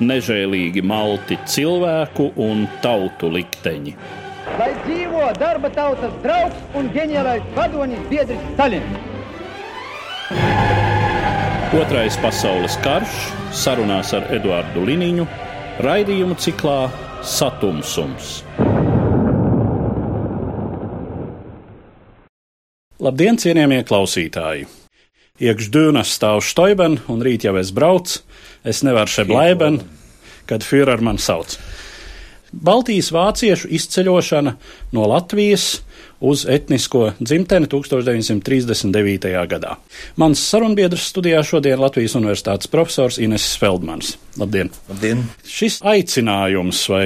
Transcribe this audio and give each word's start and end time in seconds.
nežēlīgi 0.00 0.82
malti 0.84 1.38
cilvēku 1.48 2.30
un 2.42 2.66
tautu 2.84 3.30
likteņi. 3.32 3.96
Lai 4.56 4.70
dzīvo 4.84 5.26
darba 5.40 5.70
tautas 5.74 6.14
draugs 6.24 6.78
un 6.78 6.88
ģeniālais 6.94 7.44
vadonis 7.56 8.02
biedrs 8.10 8.42
Stalins! 8.54 9.14
Otrais 11.76 12.14
pasaules 12.22 12.76
karš 12.84 13.16
sarunās 13.54 14.12
ar 14.16 14.28
Eduardu 14.32 14.84
Liniņu 14.86 15.26
raidījumu 15.82 16.38
ciklā 16.40 16.86
Satumsums. 17.26 18.40
Labdien, 23.02 23.36
cienījamie 23.36 23.82
klausītāji! 23.84 24.64
Iekš 25.36 25.66
dūnas 25.68 26.14
stāv 26.16 26.40
Stoiben 26.40 26.96
un 27.12 27.20
rīt 27.20 27.44
jau 27.44 27.58
es 27.60 27.68
braucu 27.76 28.22
Es 28.66 28.82
nevaru 28.82 29.10
šeit 29.10 29.28
blaiben, 29.30 29.80
kad 30.50 30.64
Führer 30.66 31.02
man 31.04 31.20
sauc. 31.22 31.54
Baltijas 32.50 33.12
vāciešu 33.12 33.68
izceļošana 33.76 34.52
no 34.96 35.06
Latvijas 35.10 35.82
uz 36.24 36.46
etnisko 36.48 37.10
dzimteni 37.20 37.68
1939. 37.70 39.28
gadā. 39.50 39.76
Mans 40.16 40.42
sarunbiedrs 40.50 41.08
studijā 41.12 41.42
šodien 41.46 41.82
Latvijas 41.82 42.16
Universitātes 42.18 42.70
profesors 42.72 43.18
Ines 43.22 43.46
Feldmans. 43.60 44.14
Labdien! 44.40 44.70
Labdien! 44.90 45.26
Šis 45.46 45.80
aicinājums 45.86 46.84
vai 46.90 47.04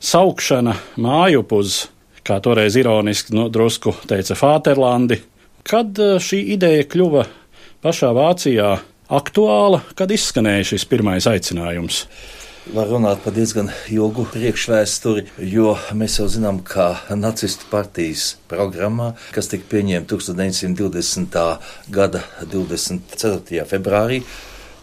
saukšana 0.00 0.76
māju 1.00 1.44
uz, 1.58 1.80
kā 2.22 2.38
toreiz 2.44 2.76
ironiski 2.78 3.34
nu, 3.36 3.48
drusku 3.52 3.96
teica 4.08 4.36
Fāterlandi, 4.38 5.18
kad 5.68 5.98
eh, 5.98 6.16
šī 6.22 6.44
ideja 6.54 6.86
kļuva 6.88 7.26
pašā 7.82 8.12
Vācijā 8.14 8.76
aktuāla, 9.08 9.82
kad 9.96 10.12
izskanēja 10.12 10.74
šis 10.74 10.84
pirmais 10.88 11.26
aicinājums? 11.28 12.04
Var 12.68 12.90
runāt 12.90 13.22
par 13.24 13.32
diezgan 13.32 13.70
ilgu 13.88 14.26
priekšvēsturi, 14.28 15.24
jo 15.48 15.72
mēs 15.96 16.18
jau 16.20 16.26
zinām, 16.28 16.58
ka 16.60 16.90
nacistu 17.16 17.64
partijas 17.70 18.34
programmā, 18.50 19.14
kas 19.32 19.48
tika 19.48 19.64
pieņemta 19.70 20.18
1920. 20.18 21.38
gada 21.88 22.22
24. 22.44 23.64
februārī, 23.72 24.20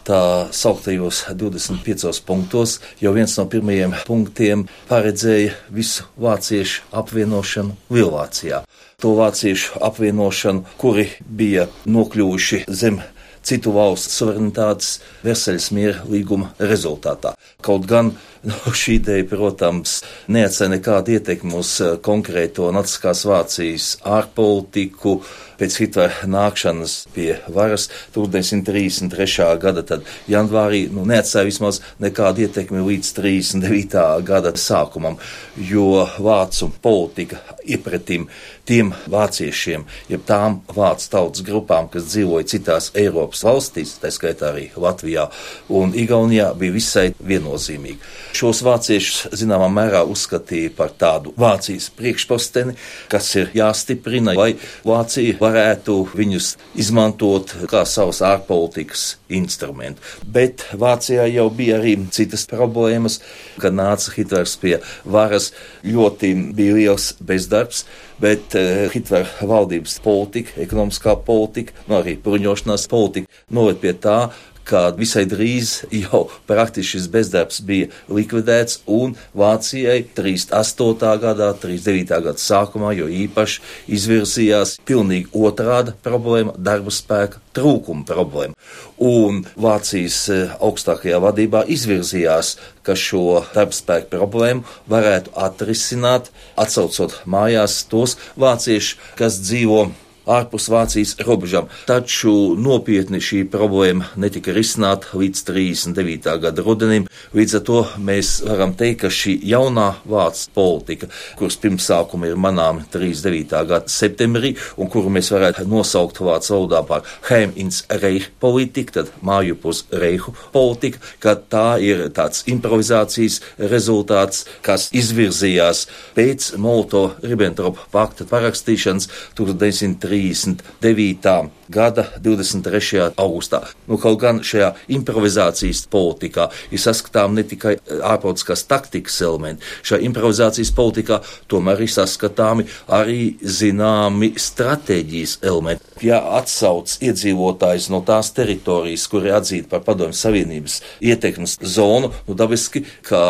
tā 0.06 0.20
sauktajos 0.50 1.24
25 1.38 2.22
punktos, 2.26 2.80
jau 2.98 3.14
viens 3.14 3.38
no 3.38 3.46
pirmajiem 3.50 3.94
punktiem 4.06 4.66
paredzēja 4.90 5.54
visu 5.70 6.06
vāciešu 6.18 6.88
apvienošanu 6.90 7.78
Lielvācijā. 7.94 8.64
To 9.02 9.14
vāciešu 9.18 9.78
apvienošanu, 9.86 10.64
kuri 10.80 11.10
bija 11.22 11.68
nokļuvuši 11.86 12.64
zem 12.66 13.02
citu 13.46 13.72
valstu 13.76 14.12
suverenitātes 14.12 14.96
Versaļas 15.24 15.70
miera 15.74 16.02
līguma 16.10 16.50
rezultātā. 16.58 17.36
Kaut 17.62 17.86
gan 17.88 18.12
nu, 18.48 18.56
šī 18.74 18.98
ideja, 19.00 19.26
protams, 19.30 20.00
neatstāja 20.32 20.74
nekādu 20.76 21.16
ietekmi 21.16 21.56
uz 21.58 21.76
eh, 21.84 21.96
konkrēto 22.02 22.70
naciskās 22.74 23.24
Vācijas 23.28 23.96
ārpolitiku. 24.06 25.20
Pēc 25.56 25.78
Hitlera 25.80 26.26
nākšanas 26.28 26.94
pie 27.14 27.30
varas 27.48 27.86
1933. 28.12 29.46
gada 29.62 30.00
janvārī 30.28 30.82
nu, 30.92 31.06
neatstāja 31.08 31.48
vismaz 31.48 31.80
nekādu 32.02 32.44
ietekmi 32.44 32.82
līdz 32.84 33.14
39. 33.16 34.04
gada 34.28 34.52
sākumam, 34.60 35.16
jo 35.56 36.04
vācu 36.20 36.68
politika 36.84 37.40
iepratim 37.64 38.28
tiem 38.66 38.92
vāciešiem, 39.10 39.84
jeb 40.10 40.24
tām 40.26 40.60
vācu 40.74 41.08
tautas 41.12 41.44
grupām, 41.46 41.88
kas 41.92 42.08
dzīvoja 42.10 42.48
citās 42.50 42.90
Eiropas 42.98 43.44
valstīs, 43.46 43.96
tā 44.02 44.10
skaitā 44.14 44.50
arī 44.52 44.68
Latvijā 44.76 45.28
un 45.72 45.94
Igaunijā, 45.96 46.50
bija 46.58 46.74
visai 46.74 47.06
viennozīmīga. 47.18 48.00
Šos 48.36 48.62
vāciešus 48.66 49.38
zināmā 49.38 49.68
mērā 49.72 50.02
uzskatīja 50.08 50.74
par 50.76 50.94
tādu 50.98 51.32
Vācijas 51.38 51.88
priekšposteni, 51.96 52.76
kas 53.12 53.30
ir 53.38 53.52
jāstiprina, 53.56 54.34
lai 54.36 54.52
Vācija 54.86 55.38
varētu 55.40 55.98
viņus 56.16 56.52
izmantot 56.82 57.54
kā 57.70 57.84
savus 57.88 58.22
ārpolitikas 58.26 59.06
instrumentu. 59.32 60.02
Bet 60.26 60.66
Vācijā 60.76 61.26
jau 61.30 61.48
bija 61.54 61.78
arī 61.80 61.96
citas 62.14 62.46
problēmas, 62.50 63.20
kad 63.62 63.76
nāca 63.76 64.12
Hitlers 64.16 64.56
pie 64.60 64.76
varas, 65.04 65.52
ļoti 65.86 66.34
bija 66.56 66.76
liels 66.76 67.12
bezdarbs 67.22 67.84
bet 68.22 68.56
uh, 68.56 68.86
Hitlera 68.92 69.48
valdības 69.48 69.98
politika, 70.04 70.54
ekonomiskā 70.62 71.16
politika, 71.26 71.76
nu, 71.88 71.98
arī 72.00 72.16
bruņošanās 72.22 72.86
politika 72.92 73.44
noved 73.52 73.80
pie 73.82 73.92
tā, 73.92 74.18
ka 74.66 74.90
visai 74.96 75.24
drīz 75.30 75.84
jau 75.94 76.26
praktiski 76.48 76.96
šis 76.96 77.08
bezdarbs 77.12 77.62
bija 77.66 77.90
likvidēts, 78.12 78.80
un 78.86 79.14
Vācijai 79.36 80.02
38. 80.16 81.12
gadā, 81.22 81.52
39. 81.62 82.20
gada 82.26 82.42
sākumā 82.42 82.92
jau 82.98 83.08
īpaši 83.10 83.62
izvirzījās 83.96 84.76
pilnīgi 84.86 85.30
otrāda 85.34 85.94
problēma- 86.04 86.56
darba 86.68 86.94
spēka 86.94 87.42
trūkuma 87.56 88.04
problēma. 88.08 88.54
Un 88.98 89.44
Vācijas 89.56 90.18
eh, 90.32 90.56
augstākajā 90.60 91.20
vadībā 91.22 91.64
izvirzījās, 91.72 92.56
ka 92.82 92.96
šo 92.96 93.44
darbspēku 93.54 94.10
problēmu 94.12 94.64
varētu 94.90 95.34
atrisināt, 95.46 96.30
atsaucot 96.56 97.22
mājās 97.26 97.84
tos 97.90 98.16
vāciešus, 98.38 98.96
kas 99.16 99.40
dzīvo 99.42 99.86
ārpus 100.26 100.66
Vācijas 100.72 101.14
robežām. 101.26 101.70
Taču 101.86 102.56
nopietni 102.58 103.20
šī 103.22 103.44
problēma 103.50 104.10
netika 104.18 104.54
risināta 104.56 105.14
līdz 105.18 105.44
39. 105.46 106.28
gada 106.42 106.64
rudenim. 106.66 107.06
Līdz 107.36 107.58
ar 107.60 107.64
to 107.66 107.78
mēs 108.02 108.32
varam 108.46 108.74
teikt, 108.78 109.04
ka 109.04 109.10
šī 109.12 109.36
jaunā 109.46 109.88
vācu 110.08 110.50
politika, 110.56 111.10
kuras 111.38 111.58
pirmsākumi 111.62 112.32
ir 112.32 112.40
manām 112.40 112.82
39. 112.92 113.54
gada 113.70 113.92
septembrī, 113.92 114.54
un 114.76 114.90
kuru 114.92 115.12
mēs 115.14 115.30
varētu 115.34 115.66
nosaukt 115.70 116.20
vācu 116.24 116.54
valodā 116.56 116.82
par 116.86 117.06
Heim 117.30 117.54
ins 117.56 117.84
Reich 118.02 118.30
politiku, 118.42 118.98
tad 118.98 119.12
māju 119.26 119.58
pus 119.62 119.84
Reihu 119.92 120.34
politika, 120.54 121.02
ka 121.22 121.36
tā 121.36 121.66
ir 121.82 122.06
tāds 122.16 122.42
improvizācijas 122.50 123.40
rezultāts, 123.72 124.44
kas 124.66 124.88
izvirzījās 124.96 125.86
pēc 126.16 126.52
Molto-Ribbentropa 126.62 127.86
pakta 127.92 128.26
parakstīšanas 128.30 129.10
1930. 129.38 130.15
39. 130.16 131.50
gada 131.68 132.06
23. 132.22 133.12
augustā. 133.16 133.60
Nu, 133.88 133.98
kaut 134.00 134.20
gan 134.22 134.38
šajā 134.44 134.70
improvizācijas 134.96 135.82
politikā 135.90 136.48
ir 136.70 136.80
saskatām 136.80 137.34
ne 137.36 137.44
tikai 137.46 137.76
eh, 137.76 138.00
ārpolitiskās 138.06 138.64
taktikas 138.70 139.18
elementi, 139.26 139.66
šajā 139.86 140.06
improvizācijas 140.06 140.72
politikā 140.76 141.20
tomēr 141.50 141.84
ir 141.84 141.92
saskatāmi 141.92 142.68
arī 142.86 143.20
zināmi 143.42 144.32
stratēģijas 144.40 145.38
elementi. 145.42 146.06
Ja 146.06 146.22
atsauc 146.38 146.96
iedzīvotājs 147.02 147.90
no 147.92 148.02
tās 148.06 148.32
teritorijas, 148.36 149.08
kur 149.10 149.26
ir 149.26 149.36
atzīta 149.40 149.74
par 149.74 149.84
padomju 149.86 150.16
savienības 150.16 150.80
ietekmes 151.04 151.58
zonu, 151.76 152.12
nu 152.28 152.38
dabiski, 152.38 152.86
ka 153.06 153.24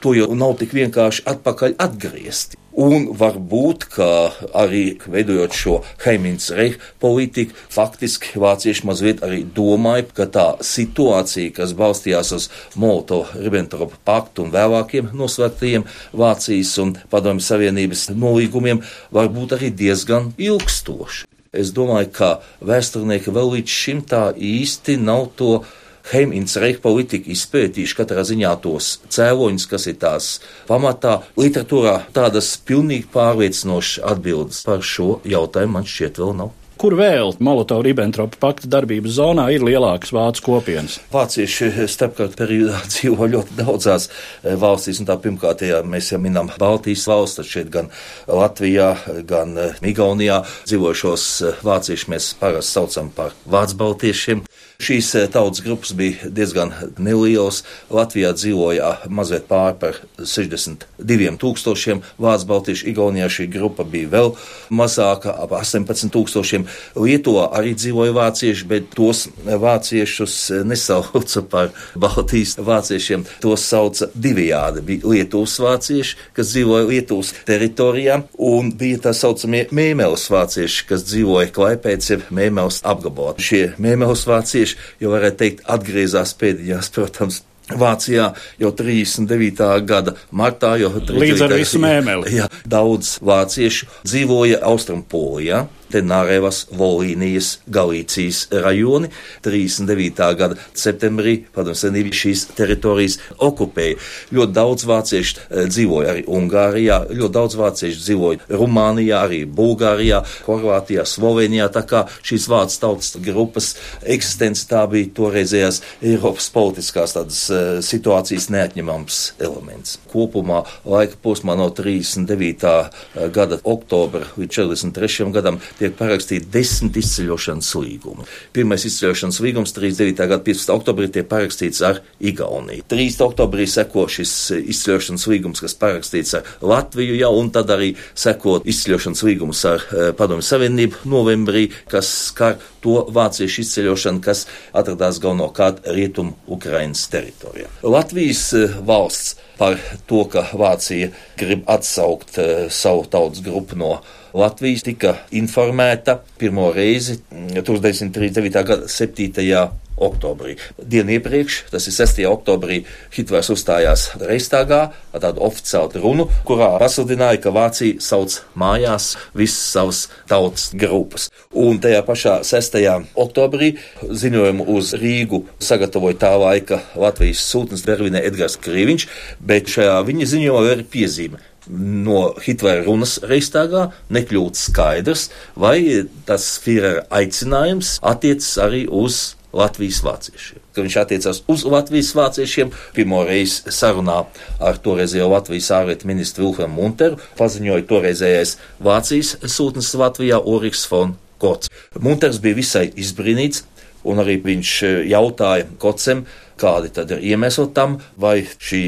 to 0.00 0.14
jau 0.16 0.32
nav 0.34 0.56
tik 0.60 0.74
vienkārši 0.76 1.26
atpakaļ 1.30 1.76
atgriezt. 1.80 2.56
Un 2.80 3.08
varbūt, 3.18 3.84
ka 3.96 4.08
arī 4.56 4.94
veidojot 5.10 5.56
šo 5.58 5.72
Heimins 6.04 6.52
Reich 6.54 6.78
politiku, 7.02 7.56
faktiski 7.74 8.38
vācieši 8.40 8.86
mazliet 8.86 9.24
arī 9.26 9.40
domāja, 9.56 10.06
ka 10.14 10.28
tā 10.30 10.46
situācija, 10.64 11.50
kas 11.56 11.74
balstījās 11.76 12.30
uz 12.36 12.46
Molotov-Ribbentropa 12.80 13.98
paktu 14.06 14.46
un 14.46 14.54
vēlākiem 14.54 15.10
noslēgtajiem 15.18 15.88
Vācijas 16.14 16.76
un 16.84 16.94
Padomju 17.10 17.44
Savienības 17.44 18.06
nolīgumiem, 18.14 18.84
var 19.10 19.28
būt 19.34 19.58
arī 19.58 19.74
diezgan 19.74 20.30
ilgstoša. 20.38 21.26
Es 21.50 21.72
domāju, 21.74 22.12
ka 22.14 22.26
vēsturnieki 22.62 23.32
vēl 23.34 23.56
līdz 23.56 23.72
šim 23.74 24.04
tā 24.06 24.28
īsti 24.38 24.94
nav 25.02 25.32
to 25.34 25.64
Heimins 26.10 26.56
Reich 26.60 26.80
politika 26.82 27.30
izpētījuši 27.30 27.98
katrā 27.98 28.24
ziņā 28.26 28.54
tos 28.64 28.96
cēloņus, 29.14 29.66
kas 29.70 29.86
ir 29.90 29.98
tās 30.02 30.30
pamatā. 30.68 31.20
Literatūrā 31.40 32.00
tādas 32.16 32.54
pilnīgi 32.66 33.10
pārliecinošas 33.14 34.04
atbildes 34.12 34.64
par 34.66 34.82
šo 34.86 35.20
jautājumu 35.28 35.78
man 35.78 35.86
šķiet 35.88 36.22
vēl 36.22 36.34
nav. 36.42 36.56
Kur 36.80 36.94
vēl 36.96 37.34
Molotov-Ribbentropa 37.44 38.38
pakta 38.40 38.68
darbības 38.72 39.12
zonā 39.18 39.50
ir 39.52 39.60
lielākas 39.66 40.14
vācu 40.16 40.46
kopienas? 40.46 40.94
Vācieši 41.12 41.84
starpkara 41.92 42.32
periodā 42.32 42.78
dzīvo 42.94 43.28
ļoti 43.34 43.58
daudzās 43.58 44.08
eh, 44.08 44.54
valstīs, 44.56 45.02
un 45.02 45.10
tā 45.10 45.18
pirmkārt, 45.20 45.60
ja 45.68 45.82
mēs 45.84 46.08
jau 46.14 46.20
minam 46.24 46.48
Baltijas 46.56 47.04
valsts, 47.10 47.36
tad 47.36 47.50
šeit 47.50 47.68
gan 47.74 47.90
Latvijā, 48.24 48.94
gan 49.28 49.52
eh, 49.60 49.76
Igaunijā 49.92 50.40
dzīvošos 50.70 51.26
eh, 51.50 51.60
vāciešus 51.68 52.08
mēs 52.14 52.30
parasti 52.40 52.78
saucam 52.78 53.12
par 53.12 53.36
vācu 53.44 53.76
baltiešiem. 53.84 54.42
Šīs 54.80 55.10
tautas 55.32 55.60
grupas 55.60 55.92
bija 55.92 56.30
diezgan 56.32 56.72
nelielas. 56.96 57.62
Latvijā 57.92 58.32
dzīvoja 58.32 58.94
mazliet 59.12 59.44
pāri 59.50 59.76
par 59.80 59.98
62 60.16 61.36
tūkstošiem 61.40 62.00
vācu 62.20 62.48
baltiešu, 62.48 62.86
Igaunijā 62.90 63.28
šī 63.32 63.46
grupa 63.52 63.84
bija 63.84 64.08
vēl 64.14 64.32
mazāka, 64.72 65.34
ap 65.36 65.52
18 65.58 66.08
tūkstošiem. 66.14 66.64
Lietuvā 66.96 67.50
arī 67.58 67.74
dzīvoja 67.76 68.14
vācieši, 68.16 68.68
bet 68.70 68.88
tos 68.96 69.26
vāciešus 69.44 70.36
nesauca 70.64 71.44
par 71.50 71.70
Baltijas 72.00 72.56
vāciešiem. 72.60 73.26
Tos 73.44 73.66
sauca 73.68 74.08
divējādi. 74.14 74.84
Bija 74.86 75.12
Lietuvas 75.12 75.58
vācieši, 75.60 76.16
kas 76.36 76.54
dzīvoja 76.54 76.88
Lietuvas 76.88 77.34
teritorijā, 77.48 78.22
un 78.40 78.72
bija 78.80 79.04
tā 79.08 79.14
saucamie 79.16 79.66
mēmeles 79.74 80.26
vācieši, 80.32 80.86
kas 80.88 81.04
dzīvoja 81.10 81.52
Klaipēdz, 81.54 82.10
jeb 82.14 82.26
mēmeles 82.34 82.80
apgabalā. 82.86 83.36
Šie 83.40 83.62
mēmeles 83.82 84.24
vācieši, 84.28 84.69
jau 85.02 85.14
varētu 85.14 85.40
teikt, 85.44 85.62
atgriezās 85.70 86.34
pēdējās, 86.40 86.92
protams, 86.94 87.42
Vācijā 87.70 88.32
jau 88.58 88.70
39. 88.74 89.68
gada 89.86 90.16
martā, 90.34 90.72
jau 90.80 90.90
līdz 90.90 91.44
ar 91.46 91.54
visu 91.54 91.78
mēmeli. 91.82 92.32
Jā, 92.40 92.48
daudz 92.66 93.18
vāciešu 93.22 93.86
dzīvoja 94.02 94.58
Austrumpolijā. 94.66 95.68
Tenārevas, 95.90 96.64
Volīnijas, 96.76 97.58
Galīcijas 97.70 98.46
rajoni 98.64 99.10
39. 99.44 100.22
gada 100.38 100.58
septembrī, 100.76 101.36
padomju 101.54 101.78
senība 101.80 102.14
šīs 102.16 102.46
teritorijas 102.58 103.18
okupēja. 103.42 103.98
Ļoti 104.34 104.56
daudz 104.56 104.86
vāciešu 104.90 105.38
eh, 105.40 105.68
dzīvoja 105.70 106.14
arī 106.14 106.24
Ungārijā, 106.30 107.00
ļoti 107.10 107.34
daudz 107.36 107.58
vāciešu 107.60 108.04
dzīvoja 108.04 108.50
Rumānijā, 108.60 109.24
arī 109.26 109.42
Bulgārijā, 109.44 110.22
Horvātijā, 110.46 111.06
Slovenijā, 111.08 111.70
tā 111.72 111.84
kā 111.88 112.04
šīs 112.26 112.48
vācu 112.50 112.80
tautas 112.82 113.14
grupas 113.20 113.72
eksistence 114.02 114.66
tā 114.70 114.84
bija 114.90 115.10
toreizējās 115.16 115.82
Eiropas 116.02 116.50
politiskās 116.54 117.14
tādas 117.16 117.42
uh, 117.52 117.78
situācijas 117.84 118.50
neatņemams 118.52 119.20
elements. 119.42 119.98
Kopumā 120.10 120.62
laika 120.88 121.18
posmā 121.22 121.56
no 121.58 121.70
39. 121.74 122.70
Eh, 122.70 123.28
gada 123.34 123.60
oktobra 123.64 124.26
līdz 124.38 124.60
43. 124.60 125.30
gadam 125.34 125.60
tiek 125.80 125.96
parakstīti 125.96 126.50
desmit 126.52 126.98
izceļošanas 127.00 127.70
līgumi. 127.80 128.26
Pirmais 128.56 128.84
izceļošanas 128.88 129.40
līgums 129.44 129.74
39. 129.76 130.20
gada 130.20 130.42
15. 130.46 130.72
oktobrī 130.74 131.08
tiek 131.12 131.28
parakstīts 131.30 131.82
ar 131.86 132.02
Igauniju. 132.20 132.84
3. 132.90 133.08
oktobrī 133.24 133.66
seko 133.70 134.06
šis 134.10 134.34
izceļošanas 134.60 135.26
līgums, 135.30 135.62
kas 135.64 135.76
parakstīts 135.80 136.36
ar 136.38 136.50
Latviju 136.60 137.16
jau, 137.18 137.32
un 137.40 137.52
tad 137.54 137.72
arī 137.72 137.92
seko 138.14 138.58
izceļošanas 138.68 139.24
līgums 139.28 139.64
ar 139.70 139.84
uh, 139.86 140.10
Padomju 140.16 140.46
Savienību 140.46 141.04
novembrī, 141.10 141.68
kas 141.90 142.10
skar 142.30 142.58
to 142.84 143.04
vāciešu 143.12 143.64
izceļošanu, 143.64 144.22
kas 144.24 144.46
atradās 144.76 145.20
galvenokārt 145.22 145.84
rietumu 145.96 146.36
Ukrainas 146.50 147.06
teritorijā. 147.12 147.70
Latvijas 147.82 148.50
uh, 148.56 148.80
valsts 148.86 149.38
par 149.60 149.76
to, 150.08 150.24
ka 150.32 150.46
Vācija 150.56 151.10
grib 151.36 151.66
atsaukt 151.68 152.38
savu 152.72 153.02
tautas 153.12 153.42
grupu 153.44 153.76
no 153.76 153.98
Latvijas 154.36 154.84
tika 154.86 155.16
informēta 155.34 156.20
pirmo 156.38 156.70
reizi 156.74 157.18
1939. 157.30 158.50
Mm, 158.50 158.66
gada 158.66 158.88
7 158.88 159.80
oktobrī. 160.00 160.56
Dienu 160.80 161.14
iepriekš, 161.18 161.64
tas 161.70 161.86
ir 161.86 161.94
6. 161.94 162.22
oktobrī, 162.30 162.80
Hitlers 163.14 163.50
uzstājās 163.52 164.06
Reistāgā 164.20 164.80
ar 165.12 165.22
tādu 165.22 165.44
oficiālu 165.44 166.00
runu, 166.00 166.26
kurā 166.48 166.72
pasludināja, 166.80 167.42
ka 167.44 167.52
Vācija 167.54 168.00
sauc 168.02 168.40
mājās 168.58 169.12
visas 169.36 169.60
savas 169.74 170.02
tautas 170.30 170.70
grupas. 170.74 171.28
Un 171.52 171.82
tajā 171.82 172.00
pašā 172.06 172.38
6. 172.46 172.80
oktobrī 173.20 173.74
ziņojumu 174.00 174.66
uz 174.76 174.94
Rīgu 174.96 175.44
sagatavoja 175.60 176.20
tā 176.24 176.32
laika 176.40 176.80
Latvijas 176.96 177.44
sūtnis 177.52 177.84
Berlīnē 177.86 178.24
Edgars 178.30 178.58
Krīviņš, 178.62 179.08
bet 179.44 179.70
šajā 179.70 180.00
viņa 180.08 180.32
ziņojumā 180.34 180.76
ir 180.78 180.86
piezīme 180.90 181.49
no 181.68 182.30
Hitlera 182.40 182.84
runas 182.86 183.18
Reistāgā 183.26 183.90
nekļūt 184.12 184.58
skaidrs, 184.60 185.28
vai 185.58 186.06
tas 186.28 186.54
Führera 186.62 187.04
aicinājums 187.20 187.98
attiecas 188.06 188.56
arī 188.62 188.86
uz 188.86 189.36
Latvijas 189.52 189.98
vāciešiem. 190.06 190.60
Kad 190.74 190.86
viņš 190.86 190.96
attiecās 191.00 191.40
uz 191.50 191.64
Latvijas 191.66 192.12
vāciešiem, 192.14 192.70
pirmo 192.94 193.24
reizi 193.26 193.72
sarunā 193.74 194.20
ar 194.62 194.78
toreizējo 194.82 195.26
Latvijas 195.32 195.72
ārlietu 195.74 196.06
ministru 196.10 196.50
Vilhelmu 196.50 196.78
Munteru 196.78 197.18
paziņoja 197.38 197.86
toreizējais 197.90 198.56
Vācijas 198.86 199.34
sūtnis 199.50 199.90
Latvijā 199.98 200.38
Oriks 200.38 200.86
von 200.90 201.16
Kots. 201.42 201.72
Munters 201.98 202.38
bija 202.42 202.60
visai 202.60 202.86
izbrīnīts, 202.94 203.64
un 204.06 204.22
arī 204.22 204.38
viņš 204.44 204.76
jautāja 205.10 205.66
Kocem, 205.82 206.24
kādi 206.60 206.92
tad 206.94 207.14
ir 207.14 207.24
iemesli 207.32 207.68
tam, 207.76 207.98
vai 208.20 208.42
šī 208.44 208.82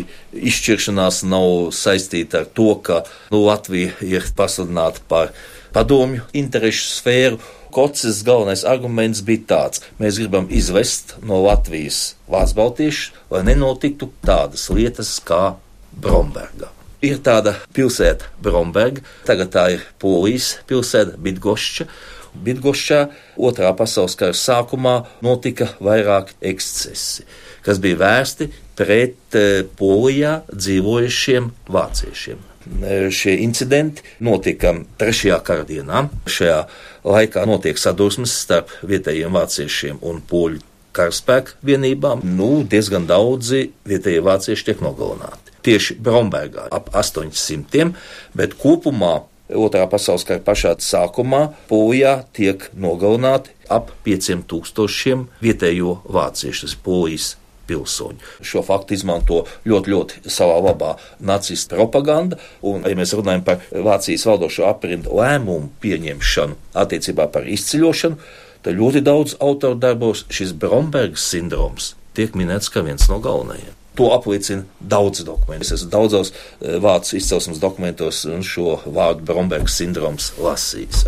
izšķiršanās 0.51 1.23
nav 1.29 1.73
saistīta 1.77 2.43
ar 2.43 2.53
to, 2.57 2.75
ka 2.85 3.03
nu, 3.33 3.43
Latvija 3.47 3.97
ir 4.05 4.29
pasludināta 4.37 5.05
par 5.09 5.33
padomju 5.73 6.29
interešu 6.37 6.89
sfēru. 6.99 7.41
Kocis 7.73 8.21
galvenais 8.27 8.67
arguments 8.69 9.23
bija 9.25 9.47
tāds: 9.55 9.81
mēs 9.97 10.21
gribam 10.21 10.51
izvest 10.53 11.17
no 11.25 11.41
Latvijas 11.47 12.19
vācu 12.29 12.59
baltiešus, 12.59 13.17
lai 13.33 13.41
nenotiktu 13.49 14.11
tādas 14.27 14.69
lietas 14.69 15.17
kā 15.25 15.55
Bromberga. 15.93 16.69
Ir 17.03 17.17
tāda 17.25 17.57
pilsēta 17.75 18.29
Bromberga, 18.45 19.03
tagad 19.27 19.51
tā 19.57 19.65
ir 19.75 19.87
Polijas 19.99 20.59
pilsēta 20.69 21.17
Bitgošķa, 21.19 21.89
Bitgošā 22.33 23.07
otrā 23.37 23.75
pasaules 23.77 24.17
kara 24.19 24.37
sākumā 24.37 25.03
notika 25.25 25.73
vairāki 25.81 26.39
ekscesi 26.53 27.27
kas 27.63 27.81
bija 27.83 27.99
vērsti 28.01 28.49
pret 28.79 29.37
eh, 29.39 29.63
Polijā 29.79 30.41
dzīvojušiem 30.51 31.51
vāciešiem. 31.73 32.41
Eh, 32.83 33.07
šie 33.15 33.39
incidenti 33.45 34.05
notika 34.23 34.75
trešajā 35.01 35.39
karadienā. 35.47 36.07
Šajā 36.27 36.59
laikā 37.07 37.47
notiek 37.49 37.79
sadursmes 37.79 38.35
starp 38.45 38.73
vietējiem 38.87 39.39
vāciešiem 39.39 40.03
un 40.03 40.23
poļu 40.29 40.63
karaspēku 40.93 41.57
vienībām. 41.65 42.25
Nu, 42.37 42.63
diezgan 42.69 43.07
daudzi 43.09 43.71
vietējie 43.89 44.23
vācieši 44.27 44.69
tiek 44.69 44.83
nogalināti. 44.85 45.55
Tieši 45.63 45.95
Brombergā 46.03 46.67
ap 46.75 46.91
800, 46.99 47.93
bet 48.37 48.57
kopumā 48.59 49.21
Otrā 49.51 49.85
pasaules 49.91 50.25
kara 50.29 50.41
pašā 50.45 50.77
sākumā 50.81 51.49
Polijā 51.69 52.23
tiek 52.37 52.69
nogalināti 52.79 53.53
ap 53.73 53.91
5000 54.07 55.27
vietējo 55.43 55.99
vāciešu, 56.07 56.69
tas 56.69 56.77
polijas 56.85 57.33
pilsoņu. 57.67 58.23
Šo 58.45 58.63
faktu 58.67 58.97
izmanto 58.97 59.43
ļoti, 59.69 59.93
ļoti 59.93 60.33
savā 60.33 60.59
labā 60.63 60.95
nacistu 61.21 61.77
propaganda, 61.77 62.39
un, 62.63 62.87
ja 62.87 62.97
mēs 62.99 63.15
runājam 63.19 63.45
par 63.47 63.61
Vācijas 63.71 64.27
valdošo 64.29 64.67
aprindu 64.71 65.15
lēmumu 65.19 65.73
pieņemšanu 65.83 66.59
attiecībā 66.85 67.29
par 67.35 67.49
izceļošanu, 67.51 68.19
tad 68.63 68.79
ļoti 68.79 69.05
daudz 69.05 69.37
autoru 69.43 69.79
darbos 69.79 70.27
šis 70.33 70.55
Brombergs 70.55 71.29
sindroms 71.33 71.95
tiek 72.17 72.35
minēts 72.39 72.71
kā 72.73 72.85
viens 72.85 73.09
no 73.11 73.19
galvenajiem. 73.23 73.82
To 73.99 74.13
apliecina 74.17 74.65
daudz 74.81 75.25
dokumentu. 75.27 75.67
Es 75.67 75.75
esmu 75.77 75.91
daudzos 75.93 76.33
eh, 76.33 76.79
vācu 76.81 77.19
izcelsmes 77.19 77.61
dokumentos 77.63 78.25
šo 78.47 78.79
vārdu 78.87 79.27
Brombergs 79.29 79.77
sindroms 79.81 80.33
lasījis. 80.41 81.07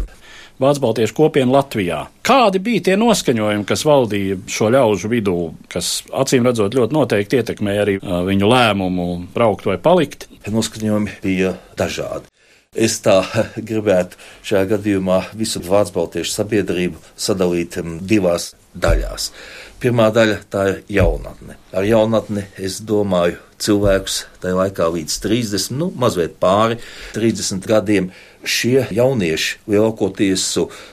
Vācu 0.63 0.85
baltiešu 0.85 1.17
kopienu 1.19 1.57
Latvijā. 1.57 2.05
Kādi 2.23 2.61
bija 2.63 2.85
tie 2.87 2.95
noskaņojumi, 3.01 3.65
kas 3.67 3.83
valdīja 3.89 4.37
šo 4.55 4.69
ļaužu 4.71 5.11
vidū, 5.11 5.39
kas 5.73 5.97
acīm 6.15 6.47
redzot 6.47 6.77
ļoti 6.79 6.95
noteikti 6.95 7.41
ietekmēja 7.41 7.83
arī 7.83 7.97
viņu 8.29 8.53
lēmumu 8.53 9.09
braukt 9.35 9.67
vai 9.67 9.81
palikt? 9.83 10.29
Noskaņojumi 10.47 11.19
bija 11.25 11.57
dažādi. 11.81 12.31
Es 12.75 12.99
tā 13.05 13.21
gribētu 13.69 14.19
šajā 14.43 14.67
gadījumā 14.75 15.21
visu 15.39 15.63
Vācu 15.63 15.95
baltiešu 15.95 16.35
sabiedrību 16.35 16.99
sadalīt 17.15 17.79
divās 18.03 18.53
daļās. 18.75 19.31
Pirmā 19.79 20.09
daļa 20.15 20.37
tā 20.51 20.63
ir 20.71 20.79
jaunatne. 20.97 21.59
Ar 21.77 21.87
jaunatni 21.87 22.47
es 22.59 22.81
domāju 22.83 23.39
cilvēkus 23.63 24.25
tajā 24.43 24.57
laikā 24.59 24.87
līdz 24.95 25.19
30, 25.23 25.75
nu, 25.79 25.91
mazliet 26.01 26.39
pāri 26.43 26.79
30 27.15 27.69
gadiem. 27.69 28.09
Šie 28.45 28.85
jaunieši 28.93 29.61
lielākoties 29.71 30.47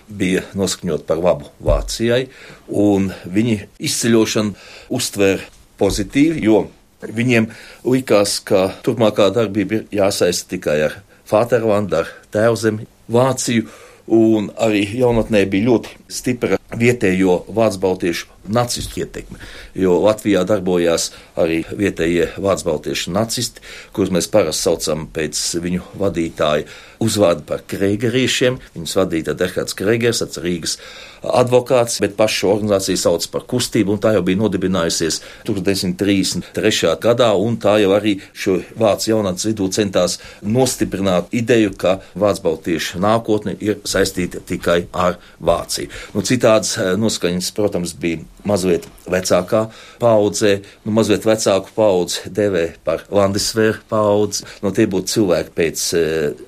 bija 0.07 0.45
noskaņot 0.55 1.07
par 1.07 1.19
labu 1.19 1.50
Vācijai, 1.63 2.29
un 2.67 3.09
viņi 3.25 3.57
izceļošanu 3.89 4.53
uztver 4.93 5.43
pozitīvi, 5.81 6.45
jo 6.45 6.67
viņiem 7.01 7.50
likās, 7.88 8.38
ka 8.45 8.69
turpmākā 8.85 9.31
darbība 9.35 9.81
ir 9.81 9.97
jāsaista 10.01 10.53
tikai 10.53 10.77
ar 10.88 11.00
Fāterlandu, 11.31 12.01
ar 12.03 12.11
tēvzemi 12.33 12.88
Vāciju 13.11 13.67
un 14.11 14.50
arī 14.59 14.83
jaunatnē 15.00 15.45
bija 15.51 15.69
ļoti 15.69 15.95
stipra 16.11 16.59
vietējo 16.77 17.41
vācu 17.55 17.81
baltiešu 17.83 18.27
nacistu 18.48 19.01
ietekme. 19.03 19.39
Jo 19.77 19.98
Latvijā 20.01 20.43
darbojās 20.48 21.12
arī 21.39 21.62
vietējie 21.69 22.31
vācu 22.41 23.12
nacisti, 23.13 23.62
kurus 23.93 24.12
mēs 24.12 24.29
parasti 24.31 24.62
saucam 24.62 25.07
pēc 25.13 25.39
viņu 25.62 25.81
vadītāja 26.00 26.65
uzvārdu 27.01 27.45
par 27.48 27.63
kreigeriešiem. 27.67 28.60
Viņus 28.75 28.98
vadīja 29.00 29.36
Derhards 29.38 29.77
Kreigers, 29.77 30.21
Rīgas 30.41 30.77
advokāts, 31.21 32.00
bet 32.01 32.15
pašu 32.17 32.50
organizāciju 32.50 32.98
sauc 32.98 33.25
par 33.33 33.45
kustību, 33.50 33.95
un 33.95 34.01
tā 34.01 34.15
jau 34.15 34.24
bija 34.25 34.39
nodibinājusies 34.41 35.19
1933. 35.48 36.95
gadā, 37.01 37.29
un 37.38 37.57
tā 37.62 37.77
jau 37.81 37.93
arī 37.95 38.15
šo 38.33 38.60
vācu 38.79 39.12
jaunatnes 39.12 39.45
vidū 39.51 39.69
centās 39.74 40.17
nostiprināt 40.41 41.29
ideju, 41.38 41.75
ka 41.77 42.00
vācu 42.17 42.45
baltiešu 42.48 43.01
nākotne 43.01 43.55
ir 43.60 43.81
saistīta 43.86 44.41
tikai 44.45 44.86
ar 44.91 45.19
Vāciju. 45.41 45.89
Nu, 46.15 46.21
citādas 46.25 46.75
eh, 46.77 46.93
noskaņas, 47.00 47.51
protams, 47.57 47.93
bija 47.98 48.21
mazliet 48.48 48.88
vecākā 49.12 49.65
paudzē, 50.01 50.53
nu, 50.86 50.93
mazliet 50.95 51.25
vecāku 51.27 51.74
paudzi 51.75 52.31
devē 52.33 52.65
par 52.86 53.03
Landesvēru 53.12 53.83
paudzi. 53.91 54.45
Nu, 54.63 54.74
tie 54.75 54.88
būtu 54.89 55.15
cilvēki 55.15 55.55
pēc 55.57 55.86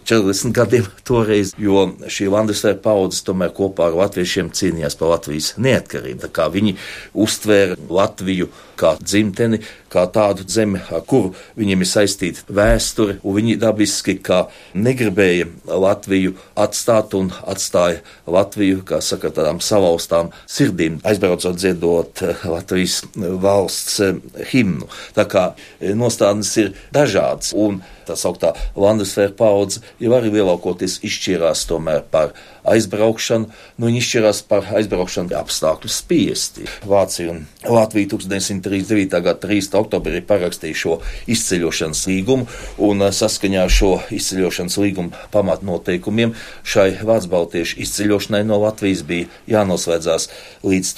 40 0.10 0.50
eh, 0.50 0.54
gadiem 0.56 0.90
toreiz, 1.10 1.54
jo 1.60 1.88
šī 2.08 2.30
Landesvēra 2.34 2.80
paudze 2.84 3.24
tomēr 3.28 3.54
kopā 3.56 3.90
ar 3.90 3.98
latviešiem 4.04 4.54
cīnījās 4.56 4.98
par 5.00 5.16
Latvijas 5.16 5.54
neatkarību. 5.62 6.24
Tā 6.26 6.32
kā 6.34 6.50
viņi 6.54 6.78
uztvēra 7.26 7.80
Latviju 7.90 8.50
kā 8.80 8.96
dzimteni, 9.00 9.60
kā 9.94 10.06
tādu 10.10 10.46
zemi, 10.50 10.82
ar 10.92 11.04
kuru 11.08 11.34
viņiem 11.60 11.84
ir 11.84 11.90
saistīta 11.90 12.46
vēsture, 12.50 13.20
un 13.22 13.38
viņi 13.38 13.58
dabiski 13.62 14.18
kā 14.24 14.48
negribēja 14.74 15.50
Latviju 15.70 16.34
atstāt 16.60 17.14
un 17.18 17.30
atstāja 17.50 18.02
Latviju, 18.26 18.82
kā 18.88 19.02
saka, 19.06 19.32
tādām 19.34 19.62
salauztām 19.64 20.32
sirdīm, 20.50 21.00
aizbraucot 21.06 21.62
dziedot 21.84 22.22
eh, 22.22 22.50
Latvijas 22.50 23.04
valsts 23.16 24.00
eh, 24.00 24.16
himnu. 24.52 24.88
Tā 25.16 25.28
kā 25.28 25.54
eh, 25.80 25.94
nostādnes 25.96 26.56
ir 26.58 26.74
dažādas, 26.94 27.54
un 27.54 27.82
tā 28.08 28.16
sauktā 28.20 28.54
Landesvēra 28.76 29.34
paudze 29.38 29.84
jau 30.00 30.12
arī 30.16 30.32
lielākoties 30.34 31.00
izšķirās 31.04 31.66
tomēr 31.70 32.04
par 32.12 32.34
aizbraukšanu, 32.68 33.50
nu 33.78 33.88
viņi 33.88 34.00
izšķirās 34.00 34.42
par 34.48 34.68
aizbraukšanu 34.80 35.36
apstākļu 35.36 35.92
spiesti. 35.92 36.68
Vācija 36.88 37.32
un 37.34 37.44
Latvija 37.68 38.14
1939. 38.16 39.20
gada 39.24 39.40
3. 39.44 39.72
oktobrī 39.80 40.24
parakstīja 40.28 40.80
šo 40.80 40.98
izceļošanas 41.32 42.06
līgumu, 42.12 42.48
un 42.84 43.08
saskaņā 43.12 43.64
ar 43.66 43.74
šo 43.74 43.94
izceļošanas 44.16 44.80
līgumu 44.84 45.24
pamatnoteikumiem 45.34 46.36
šai 46.64 46.90
Vācu 47.04 47.32
baltiešu 47.32 47.80
izceļošanai 47.84 48.44
no 48.48 48.60
Latvijas 48.64 49.04
bija 49.08 49.32
jānoslēdzās 49.58 50.30
līdz 50.64 50.94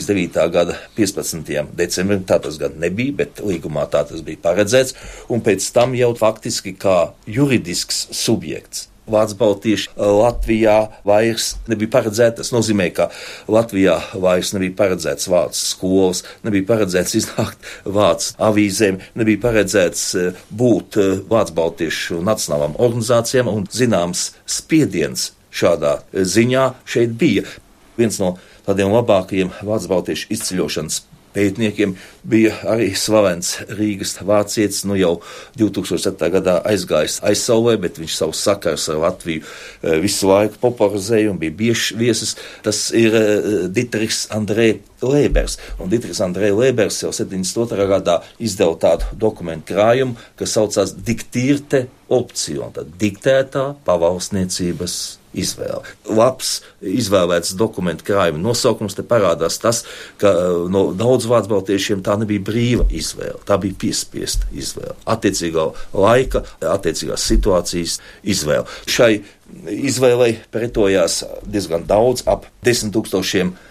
1939. 0.00 0.50
gada 0.54 0.76
15. 0.96 1.74
decembrim. 1.76 2.24
Tā 2.28 2.40
tas 2.42 2.58
gan 2.60 2.78
nebija, 2.80 3.16
bet 3.22 3.42
līgumā 3.44 3.86
tā 3.92 4.04
tas 4.08 4.24
bija 4.26 4.42
paredzēts, 4.44 4.96
un 5.30 5.42
pēc 5.44 5.66
tam 5.76 5.96
jau 5.98 6.14
faktiski 6.18 6.76
kā 6.78 7.00
juridisks 7.30 8.08
subjekts 8.16 8.90
Vācu 9.10 9.36
baltieši 9.40 9.88
Latvijā 9.98 10.76
vairs 11.06 11.54
nebija 11.70 11.90
paredzēts. 11.96 12.36
Tas 12.40 12.52
nozīmē, 12.54 12.90
ka 12.94 13.08
Latvijā 13.50 13.96
vairs 14.22 14.52
nebija 14.54 14.76
paredzēts 14.78 15.26
vācu 15.30 15.58
skolas, 15.58 16.22
nebija 16.46 16.68
paredzēts 16.68 17.16
iznākt 17.18 17.70
vācu 17.98 18.36
avīzēm, 18.50 19.00
nebija 19.18 19.42
paredzēts 19.46 20.04
būt 20.62 21.00
vācu 21.30 21.56
baltiešu 21.58 22.20
nacionālām 22.26 22.78
organizācijām 22.78 23.50
un 23.50 23.66
zināms 23.72 24.30
spiediens 24.46 25.32
šādā 25.50 25.98
ziņā 26.14 26.70
šeit 26.86 27.18
bija. 27.18 27.48
Viens 28.00 28.20
no 28.22 28.34
tādiem 28.66 28.92
labākajiem 28.96 29.52
vācu 29.60 29.94
baltiešu 29.94 30.32
izceļošanas 30.36 31.02
pētniekiem 31.34 31.94
bija 32.26 32.54
arī 32.68 32.90
slavens 32.98 33.54
Rīgas 33.70 34.16
vācietis, 34.26 34.82
nu 34.88 34.96
jau 34.98 35.12
2007. 35.58 36.30
gadā 36.34 36.58
aizgājis 36.68 37.20
aizsaulē, 37.26 37.76
bet 37.80 38.00
viņš 38.00 38.16
savus 38.16 38.42
sakars 38.44 38.88
ar 38.90 39.00
Latviju 39.04 39.44
eh, 39.44 39.98
visu 40.02 40.30
laiku 40.30 40.60
popularizēja 40.62 41.30
un 41.32 41.38
bija 41.40 41.56
bieži 41.62 41.98
viesis. 42.00 42.36
Tas 42.66 42.88
ir 42.96 43.16
eh, 43.16 43.50
Dietrichs 43.70 44.26
Andrē 44.34 44.72
Lēbers. 45.04 45.58
Un 45.80 45.92
Dietrichs 45.92 46.22
Andrē 46.24 46.50
Lēbers 46.56 47.02
jau 47.04 47.12
72. 47.14 47.86
gadā 47.90 48.20
izdeva 48.42 48.76
tādu 48.80 49.14
dokumentu 49.18 49.72
krājumu, 49.72 50.18
kas 50.40 50.58
saucās 50.58 50.96
Diktīrte 50.98 51.86
opcija, 52.10 52.72
tad 52.74 52.90
diktētā 53.00 53.70
pavalsniecības 53.86 55.19
izvēle. 55.36 55.82
Labs 56.10 56.60
izvēlēts 56.82 57.54
dokumentu 57.58 58.06
krājuma 58.08 58.40
nosaukums 58.42 58.96
te 58.98 59.04
parādās 59.06 59.60
tas, 59.62 59.84
ka 60.20 60.32
eh, 60.34 60.52
no 60.72 60.90
daudz 60.96 61.28
vārdu 61.30 61.54
baltiešiem 61.54 62.04
tā 62.06 62.16
nebija 62.20 62.44
brīva 62.50 62.86
izvēle, 62.90 63.38
tā 63.46 63.58
bija 63.62 63.78
piespiesta 63.86 64.50
izvēle. 64.52 64.96
Attiecīgā 65.10 65.66
laika, 65.94 66.44
attiecīgās 66.60 67.26
situācijas 67.30 67.98
izvēle. 68.22 68.66
Šai 68.90 69.12
izvēlei 69.70 70.36
pretojās 70.54 71.22
diezgan 71.46 71.86
daudz, 71.88 72.24
ap 72.30 72.46
desmit 72.66 72.94
tūkstošiem 72.94 73.50
Vācu 73.50 73.69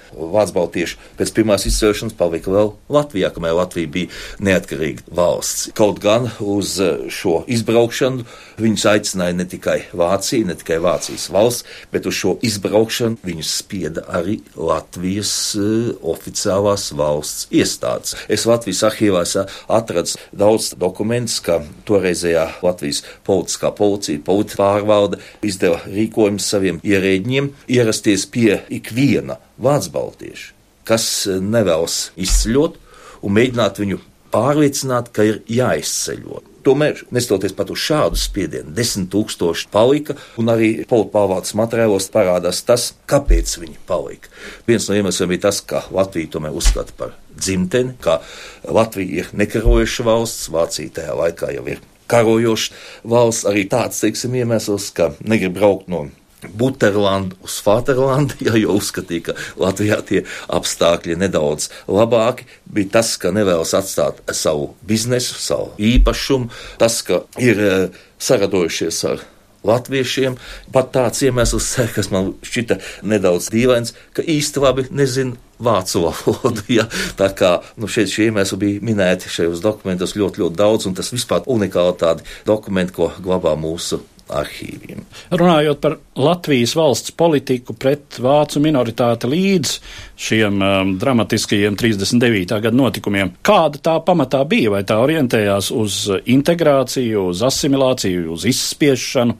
baltieši 0.56 0.98
pēc 1.20 1.34
pirmās 1.36 1.66
izcelšanas 1.70 2.18
palika 2.20 2.52
vēl 2.54 2.74
Latvijā, 2.92 3.32
kamēr 3.36 3.58
Latvija 3.60 3.92
bija 3.94 4.14
neatkarīga 4.44 5.06
valsts. 5.16 5.70
Kaut 5.78 6.02
gan 6.04 6.30
uz 6.40 6.78
eh, 6.84 7.08
šo 7.14 7.44
izbraukšanu 7.52 8.26
viņus 8.60 8.86
aicināja 8.92 9.38
ne 9.38 9.46
tikai 9.50 9.78
Vācija, 9.96 10.48
ne 10.48 10.56
tikai 10.60 10.80
Vācijas 10.84 11.30
valsts, 11.34 11.66
bet 11.94 12.08
uz 12.10 12.18
šo 12.20 12.36
izbraukšanu 12.46 13.22
viņus 13.26 13.54
spieda 13.62 14.06
arī 14.20 14.40
Latvijas 14.56 15.32
uh, 15.60 15.92
oficiālās 16.12 16.90
valsts 16.98 17.48
iestādes. 17.56 18.16
Es 18.32 18.46
Latvijas 18.50 18.84
arhīvās 18.90 19.36
atradu 19.40 20.18
daudz 20.36 20.74
dokumentus, 20.80 21.40
ka 21.44 21.60
toreizējā 21.88 22.46
Latvijas 22.66 23.04
politiskā 23.28 23.72
policija, 23.76 24.24
politi 24.26 24.60
pārvalde 24.60 25.22
izdeva 25.46 25.82
rīkojumus 25.88 26.50
saviem 26.54 26.82
ierēģiem 26.84 27.54
ierasties 27.72 28.28
pie 28.34 28.60
ikviena 28.80 29.40
vācu 29.62 29.94
baltieši, 29.96 30.54
kas 30.88 31.10
eh, 31.28 31.42
nevēlas 31.44 32.10
izceļot 32.20 32.80
un 33.26 33.36
mēģināt 33.36 33.82
viņu 33.84 34.00
pārliecināt, 34.34 35.12
ka 35.14 35.26
ir 35.26 35.42
jāizceļot. 35.50 36.48
Tomēr, 36.66 37.00
nestoties 37.16 37.54
pat 37.56 37.72
uz 37.72 37.80
šādu 37.82 38.20
spiedienu, 38.20 38.74
desmit 38.76 39.08
tūkstoši 39.14 39.70
palika, 39.72 40.18
un 40.42 40.52
arī 40.52 40.84
polipāvātas 40.90 41.56
materiālos 41.58 42.10
parādās 42.14 42.60
tas, 42.68 42.92
kāpēc 43.10 43.56
viņi 43.62 43.80
palika. 43.90 44.30
Viens 44.68 44.90
no 44.90 44.98
iemesliem 45.00 45.32
bija 45.34 45.48
tas, 45.48 45.64
ka 45.66 45.86
Latvija 45.96 46.36
tomēr 46.36 46.58
uzskata 46.60 46.94
par 47.00 47.16
dzimteni, 47.32 47.96
ka 48.04 48.20
Latvija 48.68 49.24
ir 49.24 49.32
nekarojoša 49.40 50.06
valsts, 50.06 50.52
Vācija 50.54 51.00
tajā 51.00 51.16
laikā 51.24 51.54
jau 51.56 51.66
ir 51.72 51.82
karojoša 52.12 52.76
valsts, 53.08 53.48
arī 53.50 53.66
tāds, 53.72 54.04
teiksim, 54.04 54.36
iemesls, 54.42 54.92
ka 54.98 55.14
negrib 55.24 55.56
braukt 55.58 55.90
no 55.92 56.08
Buterlandu 56.48 57.36
uz 57.44 57.60
Vaterlandu, 57.66 58.38
ja, 58.48 58.56
jo 58.60 58.78
uzskatīja, 58.80 59.30
ka 59.30 59.38
Latvijā 59.60 60.00
tie 60.08 60.24
apstākļi 60.48 61.18
nedaudz 61.20 61.70
labāki, 61.88 62.48
bija 62.70 63.00
tas, 63.00 63.16
ka 63.22 63.34
nevēlas 63.36 63.76
atstāt 63.78 64.24
savu 64.36 64.74
biznesu, 64.88 65.40
savu 65.42 65.74
īpašumu, 65.78 66.52
tas, 66.82 67.02
ka 67.06 67.24
ir 67.42 67.66
eh, 67.66 68.00
saradojušies 68.20 69.04
ar 69.12 69.28
latviešiem. 69.66 70.38
Pat 70.74 70.92
tāds 70.96 71.24
iemesls, 71.26 71.74
kas 71.96 72.12
man 72.14 72.34
šķita 72.46 72.80
nedaudz 73.08 73.50
dīvains, 73.54 73.96
ka 74.16 74.24
īsti 74.24 74.64
labi 74.64 74.88
nezinu 74.92 75.38
vācu 75.60 76.06
valodu. 76.08 76.64
Ja? 76.80 76.86
Tā 77.20 77.32
kā 77.36 77.58
nu, 77.82 77.90
šeit 77.92 78.12
šie 78.14 78.30
iemesli 78.30 78.60
bija 78.62 78.86
minēti 78.86 79.32
šajos 79.32 79.64
dokumentos 79.64 80.16
ļoti, 80.16 80.44
ļoti 80.44 80.60
daudz, 80.60 80.88
un 80.88 80.96
tas 80.96 81.12
vispār 81.12 81.44
unikāli 81.50 81.98
tādi 82.00 82.28
dokumenti, 82.48 82.96
ko 82.96 83.10
glabā 83.20 83.56
mūsu 83.60 84.00
arhīviem. 84.30 85.04
Runājot 85.32 85.82
par 85.82 85.98
Latvijas 86.20 86.76
valsts 86.78 87.14
politiku 87.18 87.76
pret 87.78 88.20
vācu 88.22 88.62
minoritāti 88.64 89.30
līdz 89.32 89.76
šiem 90.20 90.62
um, 90.62 90.94
dramatiskajiem 91.02 91.78
39. 91.80 92.60
gada 92.66 92.76
notikumiem, 92.76 93.34
kāda 93.46 93.82
tā 93.90 93.98
pamatā 94.06 94.44
bija? 94.50 94.76
Vai 94.78 94.84
tā 94.88 95.00
orientējās 95.02 95.72
uz 95.76 96.02
integrāciju, 96.30 97.30
uz 97.34 97.44
asimilāciju, 97.50 98.28
uz 98.38 98.46
izspiešanu? 98.50 99.38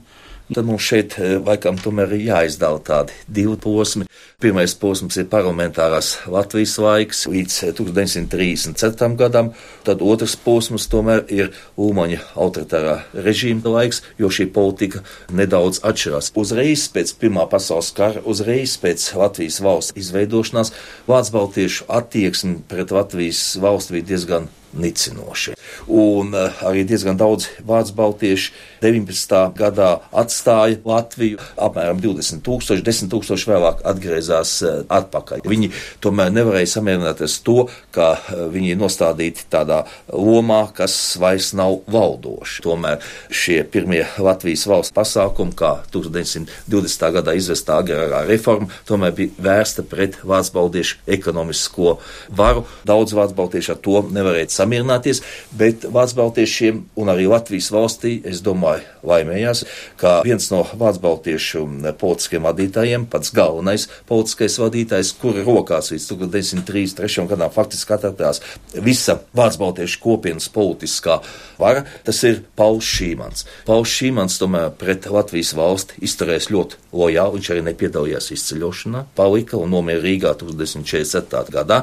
Tad 0.50 0.66
mums 0.66 0.82
šeit 0.82 1.14
eh, 1.22 1.36
laikam 1.38 1.76
tomēr 1.78 2.10
ir 2.16 2.24
jāizdala 2.26 2.80
tādi 2.82 3.14
divi 3.30 3.54
posmi. 3.62 4.08
Pirmais 4.42 4.72
posms 4.74 5.14
ir 5.20 5.28
parlamentārās 5.30 6.08
Latvijas 6.26 6.72
laiks 6.82 7.20
līdz 7.30 7.58
1934. 7.78 9.06
Eh, 9.06 9.14
gadam, 9.20 9.52
tad 9.86 10.02
otrs 10.02 10.34
posms 10.42 10.88
tomēr 10.90 11.22
ir 11.30 11.52
Ulmaņa 11.78 12.18
autoritārā 12.34 12.96
režīma 13.14 13.76
laiks, 13.76 14.02
jo 14.18 14.26
šī 14.26 14.48
politika 14.50 15.04
nedaudz 15.30 15.84
atšķirās. 15.86 16.32
Uzreiz 16.34 16.88
pēc 16.90 17.14
Pirmā 17.22 17.46
pasaules 17.52 17.92
kara, 17.94 18.24
uzreiz 18.26 18.74
pēc 18.82 19.06
Latvijas 19.22 19.62
valsts 19.62 19.94
izveidošanās, 20.02 20.74
Vācu 21.06 21.36
baltiešu 21.38 21.86
attieksme 21.86 22.58
pret 22.66 22.90
Latvijas 22.90 23.54
valsti 23.62 24.00
bija 24.00 24.10
diezgan 24.14 24.50
nicinoši. 24.74 25.59
Un 25.88 26.34
uh, 26.34 26.62
arī 26.66 26.84
diezgan 26.88 27.18
daudz 27.20 27.48
vācu 27.66 27.94
baltieši 27.98 28.52
19. 28.82 29.36
gadā 29.58 29.90
atstāja 30.16 30.78
Latviju. 30.86 31.40
Apmēram 31.60 32.00
20 32.00 32.42
tūkstoši, 32.46 32.84
10 32.86 33.10
tūkstoši 33.12 33.50
vēlāk 33.50 33.82
atgriezās 33.88 34.54
uh, 34.64 34.82
atpakaļ. 34.88 35.44
Viņi 35.48 35.72
tomēr 36.04 36.32
nevarēja 36.34 36.74
samierināties 36.76 37.38
to, 37.46 37.66
ka 37.94 38.12
uh, 38.16 38.44
viņi 38.52 38.74
ir 38.74 38.80
nostādīti 38.80 39.46
tādā 39.52 39.82
lomā, 40.12 40.62
kas 40.76 40.96
vairs 41.20 41.52
nav 41.58 41.80
valdoši. 41.90 42.64
Tomēr 42.64 43.04
šie 43.34 43.60
pirmie 43.68 44.04
Latvijas 44.20 44.66
valsts 44.70 44.94
pasākumi, 44.96 45.56
kā 45.58 45.76
1920. 45.92 47.06
gadā 47.18 47.36
izvestā 47.38 47.80
agrārā 47.82 48.24
reforma, 48.28 48.70
tomēr 48.88 49.14
bija 49.16 49.46
vērsta 49.50 49.84
pret 49.86 50.18
vācu 50.26 50.56
baldiešu 50.56 51.00
ekonomisko 51.10 51.96
varu. 52.36 52.66
Daudz 52.88 53.14
vācu 53.16 53.36
baltiešu 53.38 53.74
ar 53.74 53.80
to 53.84 54.02
nevarēja 54.14 54.50
samierināties, 54.54 55.22
bet 55.60 55.84
vācu 55.92 56.16
baltiešiem 56.18 56.80
un 57.00 57.12
arī 57.12 57.28
Latvijas 57.30 57.70
valstī, 57.74 58.16
es 58.26 58.40
domāju, 58.44 58.86
laimējās, 59.06 59.64
ka 60.00 60.20
viens 60.26 60.48
no 60.52 60.62
vācu 60.64 61.02
baltiešu 61.04 61.64
politiskiem 62.00 62.48
vadītājiem, 62.48 63.06
pats 63.12 63.32
galvenais 63.36 63.86
politiskais 64.08 64.58
vadītājs, 64.60 65.12
kura 65.20 65.44
rokās 65.46 65.92
līdz 65.92 66.08
1933. 66.14 67.26
gadam 67.30 67.52
faktiski 67.54 67.96
atradās 67.96 68.42
visa 68.74 69.20
vācu 69.36 69.64
baltiešu 69.64 70.00
kopienas 70.02 70.48
politiskā 70.52 71.20
vara, 71.60 71.84
tas 72.04 72.22
ir 72.26 72.42
Pauls 72.56 72.88
Šīmans. 72.88 73.46
Pauls 73.68 73.92
Šīmans 73.92 74.38
tomēr 74.40 74.70
pret 74.80 75.08
Latvijas 75.10 75.52
valsti 75.56 76.00
izturēs 76.06 76.50
ļoti 76.52 76.80
lojāli, 76.96 77.38
viņš 77.38 77.50
arī 77.54 77.64
nepiedalījās 77.68 78.30
izceļošanā, 78.34 79.04
palika 79.16 79.58
un 79.60 79.72
nomira 79.74 80.02
Rīgā 80.02 80.34
1947. 80.40 81.54
gadā. 81.54 81.82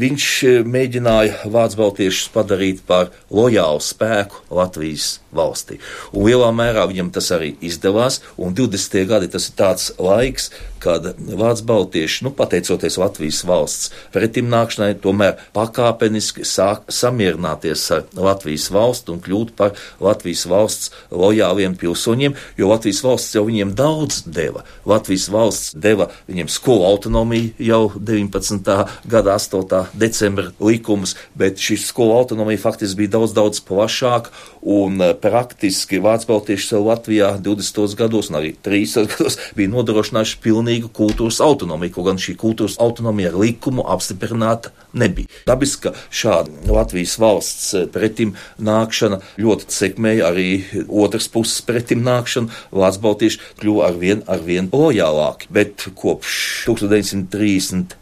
Viņš 0.00 0.26
eh, 0.48 0.60
mēģināja 0.66 1.50
Vācu 1.50 1.80
baltiešus 1.80 2.30
padarīt 2.34 2.82
par 2.86 2.99
lojālu 3.32 3.80
spēku 3.84 4.44
Latvijas 4.54 5.20
valstī. 5.34 5.78
Un 6.12 6.28
lielā 6.28 6.50
mērā 6.54 6.86
viņam 6.90 7.12
tas 7.14 7.30
arī 7.36 7.54
izdevās, 7.64 8.20
un 8.36 8.54
20. 8.56 9.04
gadi 9.10 9.30
tas 9.32 9.48
ir 9.50 9.56
tāds 9.58 9.90
laiks, 9.98 10.50
kad 10.80 11.10
Vācu 11.18 11.66
baltieši, 11.68 12.24
nu, 12.24 12.32
pateicoties 12.34 12.96
Latvijas 13.00 13.42
valsts 13.46 13.90
pretimnākšanai, 14.14 14.94
tomēr 15.02 15.38
pakāpeniski 15.56 16.46
sāk 16.48 16.88
samierināties 16.92 17.84
ar 17.94 18.06
Latvijas 18.16 18.70
valstu 18.72 19.14
un 19.14 19.22
kļūt 19.24 19.52
par 19.58 19.76
Latvijas 20.00 20.46
valsts 20.50 20.90
lojāliem 21.12 21.76
pilsoņiem, 21.80 22.36
jo 22.58 22.70
Latvijas 22.70 23.02
valsts 23.04 23.36
jau 23.36 23.44
viņiem 23.48 23.74
daudz 23.78 24.22
deva. 24.26 24.64
Latvijas 24.88 25.28
valsts 25.32 25.74
deva 25.76 26.08
viņiem 26.30 26.50
skolu 26.50 26.88
autonomiju 26.88 27.52
jau 27.60 27.82
19. 27.96 28.72
gada 29.10 29.36
8. 29.36 29.92
decembra 30.00 30.50
likumus, 30.60 31.16
bet 31.34 31.60
šī 31.60 31.78
skolu 31.80 32.16
autonomija 32.18 32.60
faktiski 32.62 33.04
bija 33.04 33.16
daudz, 33.18 33.36
daudz 33.36 33.60
plašāka 33.68 34.32
un 34.62 35.00
eh, 35.00 35.14
praktiski 35.16 36.00
Vācu 36.00 36.32
baltieši 36.32 36.72
sev 36.72 36.88
Latvijā 36.88 37.34
20. 37.40 37.96
gados 37.98 38.30
un 38.32 38.40
arī 38.40 38.54
30. 38.64 39.08
gados 39.12 39.38
bija 39.56 39.72
nodrošinājuši 39.72 40.40
pilnīgi 40.44 40.69
pilnīgu 40.70 40.90
kultūras 40.94 41.40
autonomiju, 41.42 41.94
kaut 41.94 42.06
gan 42.06 42.20
šī 42.20 42.36
kultūras 42.38 42.78
autonomija 42.80 43.32
ar 43.32 43.38
likumu 43.40 43.82
apstiprināta 43.90 44.70
nebija. 44.92 45.26
Dabiski, 45.46 45.88
ka 45.88 45.94
šāda 46.10 46.70
Latvijas 46.70 47.16
valsts 47.18 47.74
eh, 47.74 47.86
pretim 47.90 48.36
nākšana 48.58 49.20
ļoti 49.40 49.70
sekmēja 49.74 50.30
arī 50.30 50.48
otras 50.86 51.28
puses 51.28 51.62
pretim 51.66 52.04
nākšanu. 52.06 52.50
Vācu 52.70 53.02
baltieši 53.02 53.40
kļuva 53.60 53.88
arvien, 53.90 54.22
arvien 54.30 54.70
lojālāki, 54.70 55.50
bet 55.50 55.88
kopš 55.98 56.68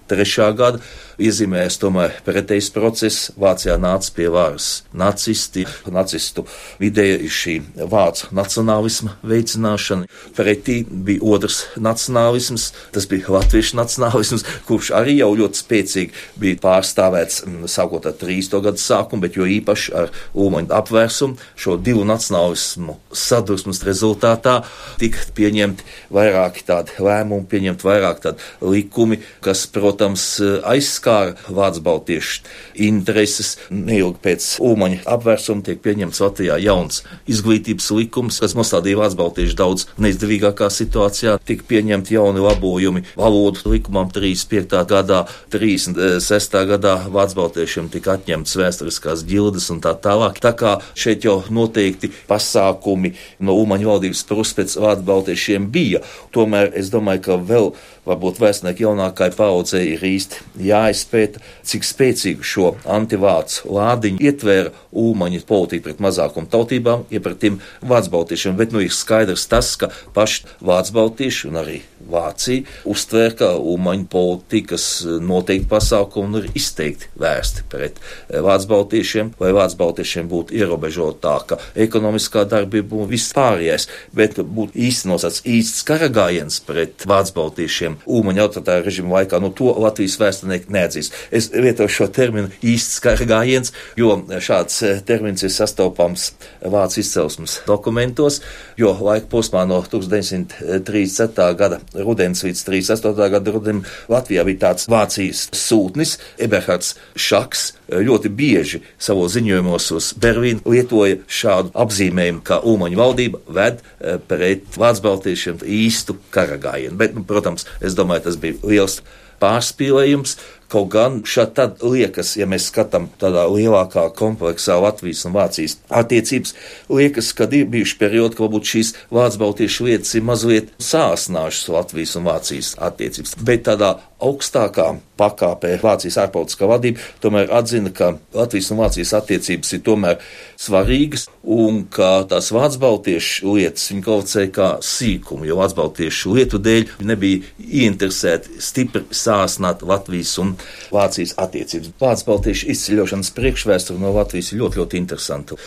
1933. 0.09 0.57
gada 0.57 0.81
iezīmējas 1.19 1.79
tomēr 1.83 2.15
pretējs 2.27 2.71
process. 2.75 3.31
Vācijā 3.39 3.77
nāca 3.81 4.13
pie 4.15 4.29
varas 4.33 4.69
nacisti, 4.97 5.65
nacistu 5.91 6.45
ideja 6.85 7.19
ir 7.19 7.33
šī 7.35 7.57
vācu 7.91 8.31
nacionālisma 8.37 9.17
veicināšana. 9.27 10.09
Pretī 10.37 10.81
bija 10.89 11.25
otrs 11.35 11.65
nacionālisms, 11.77 12.71
tas 12.95 13.09
bija 13.11 13.35
latviešu 13.35 13.79
nacionālisms, 13.81 14.47
kurš 14.69 14.93
arī 14.97 15.19
jau 15.19 15.33
ļoti 15.39 15.63
spēcīgi 15.63 16.25
bija 16.41 16.61
pārstāvēts 16.63 17.43
sākot 17.71 18.07
ar 18.09 18.17
30. 18.19 18.61
gadu 18.69 18.83
sākumu, 18.83 19.25
bet 19.27 19.39
jo 19.39 19.49
īpaši 19.49 19.95
ar 19.99 20.13
Ulmaņa 20.39 20.75
apvērsumu 20.79 21.39
šo 21.59 21.77
divu 21.83 22.05
nacionālismu 22.09 22.99
sadursmes 23.13 23.83
rezultātā 23.87 24.61
tika 25.01 25.27
pieņemti 25.35 25.87
vairāki 26.15 26.65
tādi 26.69 26.95
lēmumi, 27.03 27.49
pieņemt 27.51 27.85
vairāk 27.87 28.23
tādi 28.23 28.47
likumi, 28.63 29.21
kas, 29.45 29.67
protams, 29.99 30.39
aizskatās 30.63 30.99
skāra 30.99 31.35
Vācu 31.49 31.83
baltiešu 31.85 32.43
intereses. 32.79 33.57
Neilgi 33.71 34.19
pēc 34.23 34.47
Ulmaņa 34.63 35.03
apvērsuma 35.09 35.65
tiek 35.67 35.81
pieņemts 35.85 36.21
Latvijā 36.23 36.59
jauns 36.63 37.03
izglītības 37.31 37.91
likums, 37.97 38.41
kas 38.43 38.57
nostādīja 38.59 38.99
Vācu 39.01 39.19
baltiešu 39.19 39.57
daudz 39.59 39.87
neizdevīgākā 40.03 40.69
situācijā. 40.73 41.39
Tika 41.49 41.67
pieņemti 41.69 42.17
jauni 42.17 42.43
labojumi 42.45 43.05
valodu 43.19 43.73
likumam 43.73 44.11
35. 44.15 44.83
gadā, 44.91 45.25
36. 45.55 46.59
gadā 46.73 46.95
Vācu 47.09 47.39
baltiešiem 47.39 47.91
tika 47.93 48.17
atņemts 48.19 48.57
vēsturiskās 48.59 49.25
ģildes 49.29 49.71
un 49.75 49.83
tā 49.85 49.95
tālāk. 49.99 50.41
Tā 50.43 50.55
kā 50.59 50.79
šeit 50.99 51.27
jau 51.27 51.41
noteikti 51.51 52.13
pasākumi 52.29 53.15
no 53.41 53.59
Ulmaņa 53.59 53.93
valdības 53.93 54.25
puses 54.29 54.57
pēc 54.59 54.79
Vācu 54.83 55.07
baltiešiem 55.09 55.71
bija, 55.73 56.03
tomēr 56.35 56.73
es 56.79 56.93
domāju, 56.95 57.25
ka 57.29 57.39
vēl 57.39 57.73
varbūt 58.09 58.41
vēstnieku 58.43 58.87
jaunākai 58.87 59.31
paudzei 59.37 59.85
ir 59.95 60.05
īsti 60.09 60.65
jāizpēta, 60.69 61.43
cik 61.69 61.87
spēcīgu 61.87 62.47
šo 62.47 62.73
antivācu 62.89 63.73
lādiņu 63.77 64.23
ietvēra 64.25 64.75
Ulmaņa 64.99 65.45
politika 65.49 65.89
pret 65.89 66.03
mazākumu 66.03 66.51
tautībām, 66.51 67.05
ja 67.13 67.21
pret 67.25 67.41
tiem 67.43 67.61
vācbaltiešiem, 67.85 68.57
bet 68.59 68.75
nu 68.75 68.83
ir 68.85 68.95
skaidrs 68.95 69.47
tas, 69.51 69.75
ka 69.79 69.93
paši 70.17 70.49
vācbaltieši 70.65 71.51
un 71.51 71.61
arī 71.63 71.83
Vācija 72.09 72.65
uztvēra, 72.89 73.35
ka 73.39 73.51
Ulmaņa 73.59 74.07
politikas 74.13 74.87
noteikti 75.05 75.69
pasākumi 75.71 76.43
ir 76.43 76.49
izteikti 76.59 77.11
vērsti 77.21 77.67
pret 77.71 78.01
vācbaltiešiem, 78.29 79.35
lai 79.43 79.53
vācbaltiešiem 79.57 80.29
būtu 80.31 80.57
ierobežotāka 80.59 81.59
ekonomiskā 81.79 82.45
darbība 82.49 83.03
un 83.03 83.11
viss 83.11 83.35
pārējais, 83.37 83.89
bet 84.17 84.39
būtu 84.41 84.79
īstenots 84.89 85.27
tāds 85.27 85.43
īsts 85.49 85.85
karagājiens 85.89 86.61
pret 86.67 87.05
vācbaltiešiem 87.09 87.99
Ulmaņa 88.09 88.45
autoritāra 88.47 88.87
režīma 88.87 89.19
laikā, 89.19 89.41
nu 89.43 89.51
to 89.55 89.73
Latvijas 89.77 90.19
vēsturnieki 90.21 90.73
neatzīst. 90.75 91.17
Es 91.35 91.51
lietoju 91.53 91.93
šo 91.93 92.09
terminu 92.15 92.51
īsts 92.65 93.03
kara 93.05 93.27
gājiens, 93.29 93.73
jo 93.99 94.17
šāds 94.45 94.81
eh, 94.87 95.03
termins 95.07 95.45
ir 95.45 95.53
sastopams 95.53 96.31
vācu 96.63 97.03
izcelsmes 97.03 97.59
dokumentos, 97.69 98.41
jo 98.81 98.95
laika 99.01 99.29
posmā 99.33 99.65
no 99.69 99.81
1937. 99.85 101.49
gada 101.59 101.81
rudens 102.05 102.45
līdz 102.47 102.63
38. 102.67 103.29
gada 103.35 103.55
rudenim 103.55 103.85
Latvijā 104.11 104.45
bija 104.49 104.63
tāds 104.69 104.89
Vācijas 104.91 105.47
sūtnis 105.57 106.17
Eberhards 106.41 106.95
Šaks, 107.19 107.73
ļoti 107.89 108.33
bieži 108.33 108.83
savos 109.01 109.35
ziņojumos 109.37 109.91
uz 109.97 110.11
Berlīnu 110.21 110.65
lietoja 110.69 111.21
šādu 111.29 111.73
apzīmējumu, 111.85 112.43
ka 112.45 112.61
Ulmaņa 112.69 113.01
valdība 113.01 113.41
ved 113.61 113.81
eh, 113.81 114.19
pret 114.31 114.79
Vācu 114.79 115.07
baltiešiem 115.07 115.65
īstu 115.65 116.19
karagājienu. 116.35 116.99
Bet, 117.01 117.17
nu, 117.17 117.25
protams, 117.29 117.67
es 117.81 117.97
domāju, 117.99 118.29
tas 118.29 118.39
bija 118.41 118.61
liels 118.67 119.01
pārspīlējums. 119.43 120.37
Kaut 120.69 120.91
gan 120.93 121.23
šādi 121.25 121.55
tad 121.57 121.81
liekas, 121.81 122.35
ja 122.37 122.45
mēs 122.49 122.67
skatām 122.69 123.07
tādā 123.21 123.47
lielākā 123.49 124.05
kompleksā 124.19 124.77
Latvijas 124.83 125.25
un 125.25 125.33
Vācijas 125.33 125.79
attiecības, 125.89 126.53
liekas, 126.93 127.33
ka 127.33 127.49
ir 127.57 127.71
bijuši 127.73 127.97
periodi, 128.01 128.37
ka 128.37 128.45
varbūt 128.45 128.73
šīs 128.75 128.95
vācu 129.15 129.41
baltiešu 129.41 129.89
lietas 129.89 130.13
ir 130.19 130.27
mazliet 130.29 130.75
sāsnājušas 130.77 131.73
Latvijas 131.73 132.17
un 132.21 132.29
Vācijas 132.29 132.75
attiecības. 132.85 133.39
Bet 133.41 133.65
tādā 133.71 133.95
augstākā 134.21 134.91
pakāpē 135.19 135.75
Vācijas 135.83 136.19
ārpolitiskā 136.25 136.69
vadība 136.71 137.03
tomēr 137.23 137.51
atzina, 137.59 137.93
ka 137.95 138.15
Latvijas 138.37 138.71
un 138.73 138.83
Vācijas 138.83 139.15
attiecības 139.19 139.75
ir 139.77 139.83
tomēr 139.87 140.23
svarīgas 140.59 141.29
un 141.43 141.85
ka 141.93 142.25
tās 142.31 142.51
vācu 142.55 142.81
baltiešu 142.83 143.55
lietas 143.57 143.87
viņa 143.93 144.05
kvalificēja 144.05 144.53
kā 144.55 144.69
sīkumu, 144.85 145.47
jo 145.49 145.59
vācu 145.61 145.79
baltiešu 145.79 146.35
lietu 146.37 146.61
dēļ 146.63 146.97
nebija 147.09 147.43
ieinteresēti 147.59 148.61
stipri 148.63 149.05
sāsnāt 149.15 149.85
Latvijas 149.87 150.35
un 150.43 150.55
Vācijas 150.95 151.37
attiecības. 151.41 151.95
Vācu 152.01 152.29
baltiešu 152.29 152.71
izceļošanas 152.75 153.33
priekšvēsture 153.37 154.03
no 154.03 154.13
Latvijas 154.17 154.53
ir 154.53 154.63
ļoti, 154.63 154.83
ļoti 154.83 155.01
interesanta. 155.01 155.59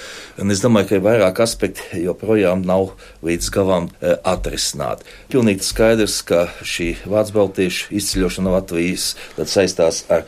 Un 0.42 0.54
es 0.54 0.64
domāju, 0.64 0.92
ka 0.92 1.00
ir 1.00 1.06
vairāk 1.08 1.42
aspekti 1.44 2.04
joprojām 2.06 2.66
nav 2.68 2.92
līdz 3.26 3.50
galam 3.54 3.90
e, 3.90 4.16
atrisināti. 4.28 5.08
Pilnīgi 5.32 5.66
skaidrs, 5.66 6.22
ka 6.28 6.48
šī 6.66 6.94
Vācu 7.10 7.38
baltiešu 7.38 7.92
izceļošana 8.00 8.50
no 8.50 8.56
Latvijas 8.58 9.14
saistās 9.46 10.06
ar 10.12 10.26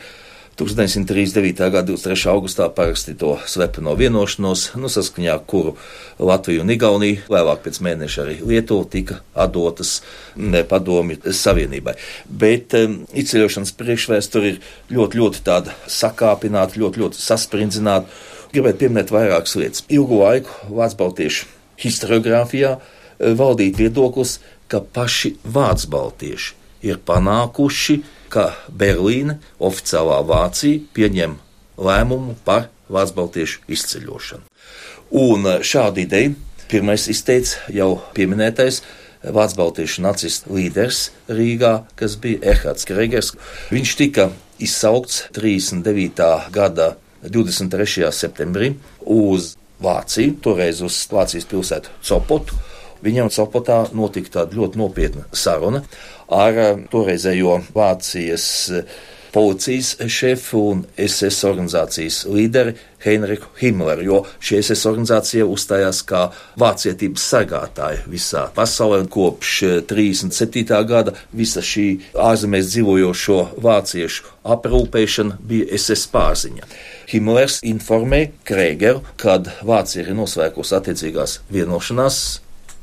1939. 0.54 1.58
gada 1.58 1.82
23. 1.88 2.28
augustā 2.30 2.68
parakstīto 2.70 3.32
slepeno 3.50 3.96
vienošanos, 3.98 4.68
nu, 4.78 4.90
saskaņā 4.92 5.34
kuru 5.50 5.72
Latvija 6.22 6.62
un 6.62 6.70
Igaunija, 6.70 7.24
vēlāk 7.26 7.64
pēc 7.64 7.80
mēneša 7.82 8.22
arī 8.22 8.36
Lietuva 8.46 8.86
tika 8.90 9.18
atdotas 9.34 9.96
padomju 10.70 11.34
savienībai. 11.34 11.96
Bet 12.30 12.76
um, 12.78 13.00
izceļošanas 13.10 13.74
priekšvēsture 13.80 14.52
ir 14.52 14.62
ļoti, 14.94 15.18
ļoti 15.18 15.42
tāda 15.48 15.74
sakāpināta, 15.90 16.78
ļoti, 16.78 17.02
ļoti 17.02 17.22
sasprindzināta 17.24 18.22
Gribētu 18.54 18.84
pieminēt 18.84 19.10
vairākas 19.10 19.56
lietas. 19.58 19.82
Ilgu 19.90 20.20
laiku 20.20 20.68
Vācu 20.76 20.98
baltiešu 21.00 21.48
historiografijā 21.80 22.76
eh, 22.78 23.32
valdīt 23.38 23.78
viedoklis, 23.80 24.38
ka 24.68 24.80
paši 24.80 25.34
Vācu 25.44 25.90
baltieši 25.92 26.54
ir 26.84 27.00
panākuši, 27.06 28.00
ka 28.32 28.50
Berlīne, 28.68 29.38
oficiālā 29.62 30.20
Vācija, 30.28 30.82
pieņem 30.96 31.38
lēmumu 31.80 32.36
par 32.44 32.68
Vācu 32.92 33.16
baltiešu 33.20 33.64
izceļošanu. 33.76 34.44
Un 35.24 35.46
eh, 35.48 35.62
šādu 35.62 36.04
ideju 36.04 36.34
pirmais 36.68 37.08
izteica 37.12 37.64
jau 37.72 37.96
pieminētais 38.16 38.82
Vācu 39.24 39.56
baltiešu 39.56 40.02
nacistu 40.04 40.52
līderis 40.52 41.06
Rīgā, 41.32 41.86
kas 41.96 42.18
bija 42.20 42.42
Ehards 42.52 42.84
Kregers. 42.84 43.32
Viņš 43.72 43.94
tika 43.96 44.28
izsaukts 44.60 45.22
39. 45.32 46.26
gada 46.52 46.94
23. 47.24 48.10
septembrī 48.12 48.74
uz 49.00 49.54
Vāciju, 49.82 50.36
toreiz 50.44 50.82
uz 50.84 51.00
Vācijas 51.10 51.48
pilsētu 51.50 51.94
Copotu. 52.04 52.58
Viņam 53.04 53.28
Sopotā 53.34 53.82
notika 53.92 54.38
tāda 54.38 54.56
ļoti 54.56 54.80
nopietna 54.80 55.26
saruna 55.36 55.82
ar 56.32 56.60
eh, 56.60 56.78
toreizējo 56.92 57.58
Vācijas 57.74 58.46
uh, 58.72 58.94
policijas 59.34 59.96
šefu 60.08 60.60
un 60.70 60.82
SS 60.94 61.42
organizācijas 61.48 62.20
līderi 62.30 62.76
Heinrichu 63.02 63.50
Himmleru, 63.58 64.04
jo 64.06 64.18
šī 64.38 64.60
SS 64.62 64.86
organizācija 64.86 65.46
uzstājās 65.50 66.04
kā 66.06 66.28
vācietības 66.60 67.24
sargātāja 67.32 68.04
visā 68.10 68.44
pasaulē, 68.54 69.02
kopš 69.10 69.56
37. 69.90 70.62
Eh, 70.62 70.84
gada 70.86 71.16
visa 71.32 71.64
šī 71.64 71.88
ārzemēs 72.14 72.70
dzīvojošo 72.70 73.40
vāciešu 73.64 74.30
aprūpēšana 74.54 75.40
bija 75.42 75.66
SS 75.80 76.06
pārziņa. 76.14 76.70
Himmlers 77.10 77.58
informēja 77.66 78.30
Krēgeru, 78.46 79.02
kad 79.20 79.50
Vācija 79.66 80.06
ir 80.06 80.14
noslēgusi 80.14 80.78
attiecīgās 80.78 81.40
vienošanās 81.50 82.22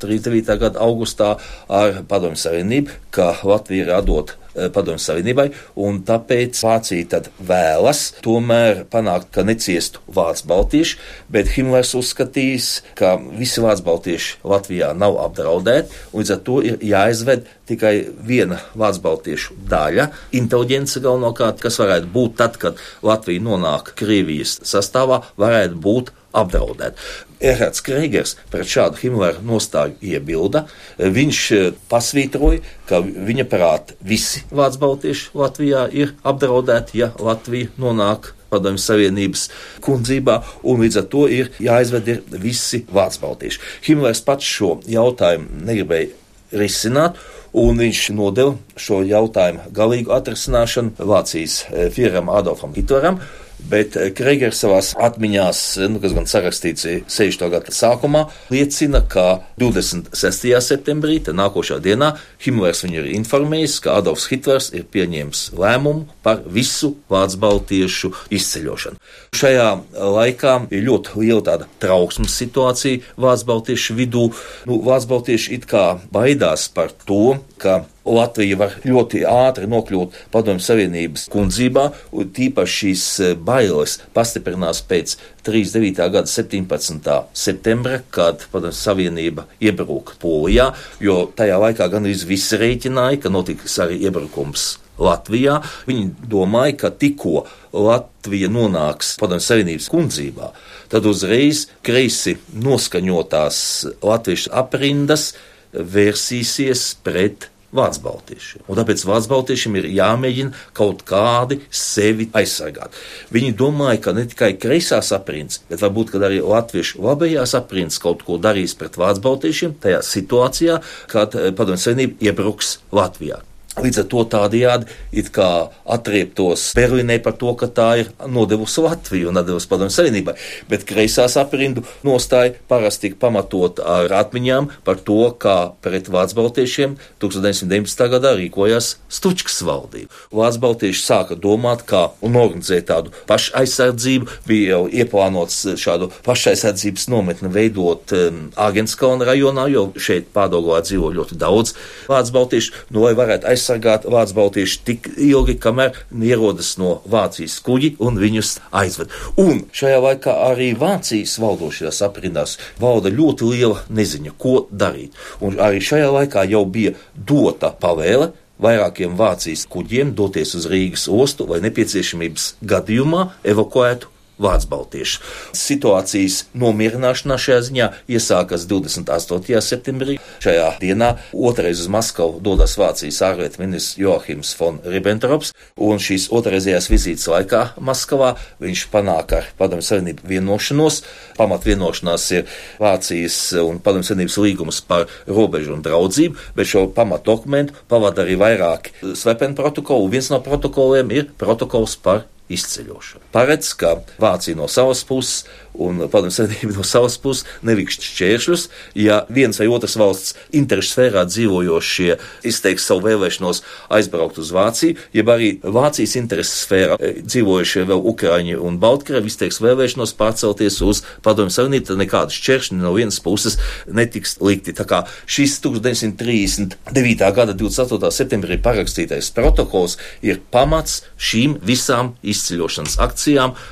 39. 0.04 0.58
gada 0.58 0.84
augustā 0.84 1.32
ar 1.70 2.04
Padomju 2.08 2.44
Savienību, 2.44 3.00
ka 3.14 3.32
Latvija 3.46 3.86
ir 3.86 3.96
atdota 4.02 4.41
Eh, 4.41 4.41
Padomju 4.54 5.00
Savienībai, 5.00 5.48
un 5.80 6.02
tāpēc 6.06 6.60
Vācija 6.64 7.08
tad 7.14 7.30
vēlas 7.42 8.04
tomēr 8.24 8.84
panākt, 8.92 9.30
ka 9.34 9.44
neciestu 9.46 10.02
Vācu 10.12 10.48
baltieši, 10.50 10.98
bet 11.32 11.52
Himlers 11.54 11.94
uzskatīs, 11.98 12.70
ka 12.98 13.14
visi 13.38 13.64
Vācu 13.64 13.86
baltieši 13.88 14.38
Latvijā 14.44 14.92
nav 14.98 15.18
apdraudēti, 15.24 16.02
un 16.12 16.22
līdz 16.22 16.34
ar 16.36 16.42
to 16.46 16.60
ir 16.68 16.80
jāizved 16.84 17.48
tikai 17.70 17.94
viena 18.28 18.60
Vācu 18.78 19.04
baltiešu 19.06 19.58
daļa, 19.72 20.10
inteliģence 20.36 21.02
galvenokārt, 21.04 21.62
kas 21.62 21.80
varētu 21.80 22.10
būt 22.12 22.36
tad, 22.40 22.58
kad 22.60 22.80
Latvija 23.06 23.44
nonāk 23.44 23.94
Krievijas 23.98 24.58
sastāvā, 24.68 25.22
varētu 25.40 25.80
būt 25.82 26.12
apdraudēt. 26.32 26.98
Erhards 27.42 27.82
Kreigers 27.84 28.36
pret 28.52 28.68
šādu 28.70 29.00
Himlera 29.02 29.42
nostāju 29.44 29.96
iebilda. 30.00 30.66
Viņš 30.98 31.40
eh, 31.56 31.72
pasvītroja, 31.90 32.62
ka 32.88 33.02
viņa 33.02 33.48
prāt 33.50 33.96
visi 34.00 34.44
vācu 34.52 34.82
baltieši 34.82 35.34
Latvijā 35.38 35.88
ir 35.90 36.14
apdraudēti, 36.22 37.02
ja 37.02 37.12
Latvija 37.20 37.72
nonāk 37.82 38.32
Padomju 38.52 38.82
Savienības 38.84 39.46
kundzībā, 39.84 40.42
un 40.68 40.82
līdz 40.84 40.98
ar 41.00 41.06
to 41.12 41.26
ir 41.32 41.52
jāizved 41.62 42.10
ir 42.12 42.24
visi 42.42 42.82
vācu 42.92 43.22
baltieši. 43.22 43.62
Himlers 43.86 44.20
pats 44.26 44.48
šo 44.48 44.74
jautājumu 44.84 45.64
negribēja 45.68 46.12
risināt, 46.60 47.16
un 47.56 47.80
viņš 47.80 48.02
nodeva 48.16 48.56
šo 48.80 49.02
jautājumu 49.08 49.72
galīgu 49.76 50.12
atrisināšanu 50.16 51.08
Vācijas 51.08 51.62
eh, 51.70 51.88
Führeram 51.92 52.32
Adolfam 52.32 52.76
Hitleram. 52.76 53.20
Bet 53.70 53.96
eh, 53.96 54.10
Kreigers 54.16 54.60
savā 54.62 54.80
atmiņā, 54.80 55.46
eh, 55.50 55.88
nu, 55.92 56.00
kas 56.02 56.14
gan 56.16 56.26
sarakstīts 56.28 56.86
60. 57.06 57.48
gada 57.52 57.74
sākumā, 57.74 58.24
liecina, 58.52 59.02
ka 59.08 59.42
26. 59.60 60.52
septembrī, 60.64 61.20
nākošā 61.32 61.78
dienā, 61.82 62.12
Himmlers 62.42 62.82
viņu 62.84 63.02
ir 63.02 63.10
informējis, 63.18 63.78
ka 63.84 63.96
Adolfs 64.00 64.28
Hitlers 64.32 64.70
ir 64.76 64.86
pieņēmis 64.92 65.52
lēmumu 65.58 66.08
par 66.24 66.42
visu 66.46 66.94
Vācu 67.12 67.38
baltiešu 67.42 68.12
izceļošanu. 68.34 69.00
Šajā 69.36 69.68
laikā 69.92 70.56
ir 70.74 70.84
ļoti 70.88 71.22
liela 71.22 71.44
tāda 71.46 71.70
trauksmes 71.82 72.34
situācija 72.42 73.14
Vācu 73.20 73.48
baltiešu 73.52 73.96
vidū. 73.98 74.28
Nu, 74.68 74.82
Vācu 74.84 75.14
baltieši 75.14 75.56
it 75.58 75.68
kā 75.70 75.86
baidās 76.12 76.68
par 76.72 76.92
to, 77.06 77.38
ka 77.62 77.82
Latvija 78.04 78.56
var 78.58 78.72
ļoti 78.82 79.22
ātri 79.28 79.68
nokļūt 79.70 80.16
Padomju 80.34 80.64
Savienības 80.64 81.28
kundzībā, 81.30 81.84
un 82.18 82.30
tīpaši 82.34 82.78
šīs 82.80 83.04
e, 83.22 83.28
bailes 83.38 84.00
pastiprinās 84.16 84.82
pēc 84.90 85.14
39. 85.46 86.02
gada 86.10 86.26
17. 86.26 87.12
septembra, 87.44 88.00
kad 88.10 88.42
Padomju 88.50 88.74
Savienība 88.74 89.46
iebruka 89.62 90.18
Polijā, 90.22 90.72
jo 91.02 91.28
tajā 91.38 91.60
laikā 91.62 91.86
gan 91.92 92.10
visi 92.10 92.58
rēķināja, 92.58 93.22
ka 93.22 93.30
notiks 93.30 93.78
arī 93.84 94.00
iebrukums 94.02 94.72
Latvijā. 95.02 95.60
Viņi 95.86 96.10
domāja, 96.30 96.74
ka 96.82 96.90
tikko 96.90 97.44
Latvija 97.70 98.50
nonāks 98.50 99.14
Padomju 99.22 99.46
Savienības 99.46 99.88
kundzībā, 99.94 100.50
tad 100.90 101.06
uzreiz 101.06 101.68
kreisi 101.86 102.34
noskaņotās 102.66 103.62
latviešu 104.02 104.52
aprindas 104.58 105.30
vērsīsies 105.72 106.90
pret 107.06 107.48
Vācu 107.72 108.02
baltiešiem. 108.04 108.64
Un 108.68 108.80
tāpēc 108.80 109.04
Vācu 109.08 109.30
baltiešiem 109.32 109.78
ir 109.80 109.88
jāmēģina 109.96 110.64
kaut 110.76 111.04
kādi 111.08 111.60
sevi 111.72 112.28
aizsargāt. 112.36 112.96
Viņi 113.32 113.54
domāja, 113.56 114.00
ka 114.06 114.16
ne 114.16 114.26
tikai 114.28 114.52
kreisās 114.60 115.12
aprindas, 115.16 115.62
bet 115.70 115.84
varbūt 115.84 116.16
arī 116.20 116.42
latviešu 116.44 117.00
labējās 117.04 117.56
aprindas 117.58 118.00
kaut 118.02 118.26
ko 118.28 118.36
darīs 118.42 118.76
pret 118.78 118.98
Vācu 119.00 119.24
baltiešiem 119.24 119.78
tajā 119.80 120.02
situācijā, 120.04 120.82
kad 121.12 121.38
eh, 121.38 121.50
Padomju 121.56 121.80
Savienība 121.86 122.28
iebruks 122.28 122.76
Latvijā. 122.92 123.40
Līdz 123.72 124.02
ar 124.02 124.06
to 124.12 124.22
tādajādi 124.28 124.88
it 125.16 125.30
kā 125.32 125.46
atrieptos 125.88 126.60
Berlīnē 126.76 127.16
par 127.24 127.32
to, 127.40 127.54
ka 127.56 127.70
tā 127.72 127.86
ir 128.02 128.10
nodevusi 128.28 128.82
Latviju 128.84 129.30
un 129.30 129.40
devusi 129.40 129.68
Padomju 129.70 129.94
Savienībai, 129.94 130.34
bet 130.68 130.84
kreisās 130.84 131.38
aprindu 131.40 131.80
nostāja 132.04 132.52
parasti 132.68 133.08
tika 133.08 133.16
pamatot 133.22 133.80
ar 133.80 134.12
atmiņām 134.18 134.68
par 134.84 135.00
to, 135.00 135.30
kā 135.40 135.72
pret 135.80 136.10
Vācu 136.12 136.36
baltiešiem 136.36 136.98
1919. 137.24 138.02
gadā 138.12 138.34
rīkojās 138.36 138.90
Stučkas 139.08 139.62
valdība. 139.64 140.12
Vācu 140.36 140.60
baltieši 140.66 141.06
sāka 141.06 141.40
domāt, 141.40 141.86
kā 141.88 142.10
un 142.20 142.36
organizēt 142.36 142.90
tādu 142.92 143.16
pašaizsardzību, 143.30 144.28
bija 144.52 144.76
jau 144.76 144.82
ieplānots 144.92 145.62
šādu 145.80 146.10
pašaizsardzības 146.28 147.08
nometni 147.08 147.48
veidot 147.56 148.12
um, 148.20 148.44
Āgenskalna 148.52 149.32
rajonā, 149.32 149.64
jo 149.72 149.88
šeit 149.96 150.28
Pārdogolā 150.36 150.84
dzīvo 150.84 151.08
ļoti 151.16 151.40
daudz 151.40 151.72
Vācu 152.12 152.36
baltiešu, 152.36 152.78
nu, 152.92 153.06
lai 153.06 153.16
varētu 153.16 153.48
aizsargāt 153.48 153.61
aizsargāt 153.62 154.06
Vācu 154.10 154.34
baltieši 154.34 154.80
tik 154.84 155.08
ilgi, 155.16 155.56
kamēr 155.62 155.94
ierodas 156.10 156.74
no 156.80 157.00
Vācijas 157.06 157.60
kuģi 157.62 157.94
un 158.02 158.18
viņus 158.18 158.56
aizved. 158.74 159.12
Un 159.38 159.64
šajā 159.72 160.00
laikā 160.02 160.34
arī 160.50 160.72
Vācijas 160.78 161.38
valdošajās 161.42 162.02
aprindās 162.02 162.58
valda 162.82 163.12
ļoti 163.12 163.50
liela 163.52 163.82
neziņa, 163.88 164.34
ko 164.38 164.66
darīt. 164.70 165.14
Un 165.40 165.60
arī 165.62 165.82
šajā 165.82 166.10
laikā 166.18 166.46
jau 166.50 166.64
bija 166.66 166.96
dota 167.14 167.72
pavēle 167.72 168.32
vairākiem 168.62 169.14
Vācijas 169.18 169.66
kuģiem 169.70 170.14
doties 170.18 170.54
uz 170.58 170.68
Rīgas 170.70 171.08
ostu, 171.10 171.46
lai 171.50 171.62
nepieciešamības 171.64 172.56
gadījumā 172.62 173.28
evakuētu 173.54 174.11
Vācu 174.42 174.68
baltieši. 174.72 175.20
Situācijas 175.56 176.42
nomierināšanā 176.58 177.38
šajā 177.40 177.60
ziņā 177.68 177.88
iesākas 178.10 178.66
28. 178.70 179.60
septembrī. 179.62 180.18
Šajā 180.42 180.68
dienā 180.82 181.12
otrais 181.32 181.80
uz 181.82 181.90
Maskavu 181.92 182.40
dodas 182.44 182.74
Vācijas 182.80 183.22
ārlietu 183.26 183.62
ministrs 183.62 183.98
Joachims 184.00 184.52
von 184.58 184.80
Ribbentrops, 184.84 185.52
un 185.76 186.02
šīs 186.02 186.28
otrreizējās 186.34 186.90
vizītes 186.92 187.28
laikā 187.30 187.62
Maskavā 187.82 188.34
viņš 188.62 188.86
panāk 188.92 189.36
ar 189.38 189.50
Padomju 189.58 189.86
Savienību 189.86 190.28
vienošanos. 190.34 191.02
Pamat 191.38 191.66
vienošanās 191.68 192.28
ir 192.36 192.46
Vācijas 192.82 193.38
un 193.62 193.80
Padomju 193.82 194.10
Savienības 194.10 194.38
līgums 194.42 194.82
par 194.86 195.08
robežu 195.30 195.76
un 195.76 195.84
draudzību, 195.86 196.50
bet 196.58 196.70
šo 196.72 196.86
pamat 196.94 197.26
dokumentu 197.28 197.76
pavada 197.90 198.26
arī 198.26 198.38
vairāki 198.40 199.14
slepeni 199.18 199.58
protokoli. 199.58 200.10
Viens 200.16 200.32
no 200.32 200.42
protokoliem 200.44 201.12
ir 201.14 201.28
protokols 201.38 201.98
par 202.02 202.26
izceļošanu. 202.52 203.21
Paredz, 203.32 203.72
ka 203.78 203.96
Vācija 204.20 204.58
no 204.58 204.68
savas 204.68 205.04
puses 205.08 205.44
un 205.74 206.02
Padomju 206.10 206.34
Savienība 206.34 206.76
no 206.76 206.84
savas 206.84 207.16
puses 207.20 207.46
nevikšķi 207.64 208.08
šķēršļus, 208.10 208.64
ja 209.00 209.22
viens 209.32 209.58
vai 209.60 209.68
otrs 209.72 209.96
valsts 210.00 210.34
interešu 210.52 210.92
sfērā 210.92 211.24
dzīvojošie 211.28 212.16
izteiks 212.48 212.86
savu 212.88 213.06
vēlēšanos 213.06 213.62
aizbraukt 213.96 214.40
uz 214.42 214.52
Vāciju, 214.52 214.98
jeb 215.16 215.32
arī 215.32 215.54
Vācijas 215.62 216.16
interesu 216.20 216.58
sfērā 216.66 216.98
e, 217.00 217.14
dzīvojušie 217.24 217.86
vēl 217.88 218.04
Ukraiņi 218.12 218.58
un 218.60 218.76
Baltkrievi 218.82 219.32
izteiks 219.32 219.62
vēlēšanos 219.64 220.12
pārcelties 220.18 220.80
uz 220.84 221.02
Padomju 221.24 221.56
Savienību, 221.56 221.88
tad 221.88 222.02
nekādas 222.02 222.36
šķēršļi 222.36 222.80
no 222.82 222.92
vienas 222.96 223.20
puses 223.24 223.56
netiks 223.88 224.36
likti. 224.44 224.76
Tā 224.76 224.86
kā 224.88 225.02
šis 225.24 225.56
1939. 225.64 227.32
gada 227.32 227.56
28. 227.56 228.12
septembrī 228.12 228.60
parakstītais 228.60 229.32
protokols 229.32 229.96
ir 230.20 230.42
pamats 230.52 231.00
šīm 231.16 231.56
visām 231.64 232.12
izceļošanas 232.20 232.98
akcijām, 233.00 233.21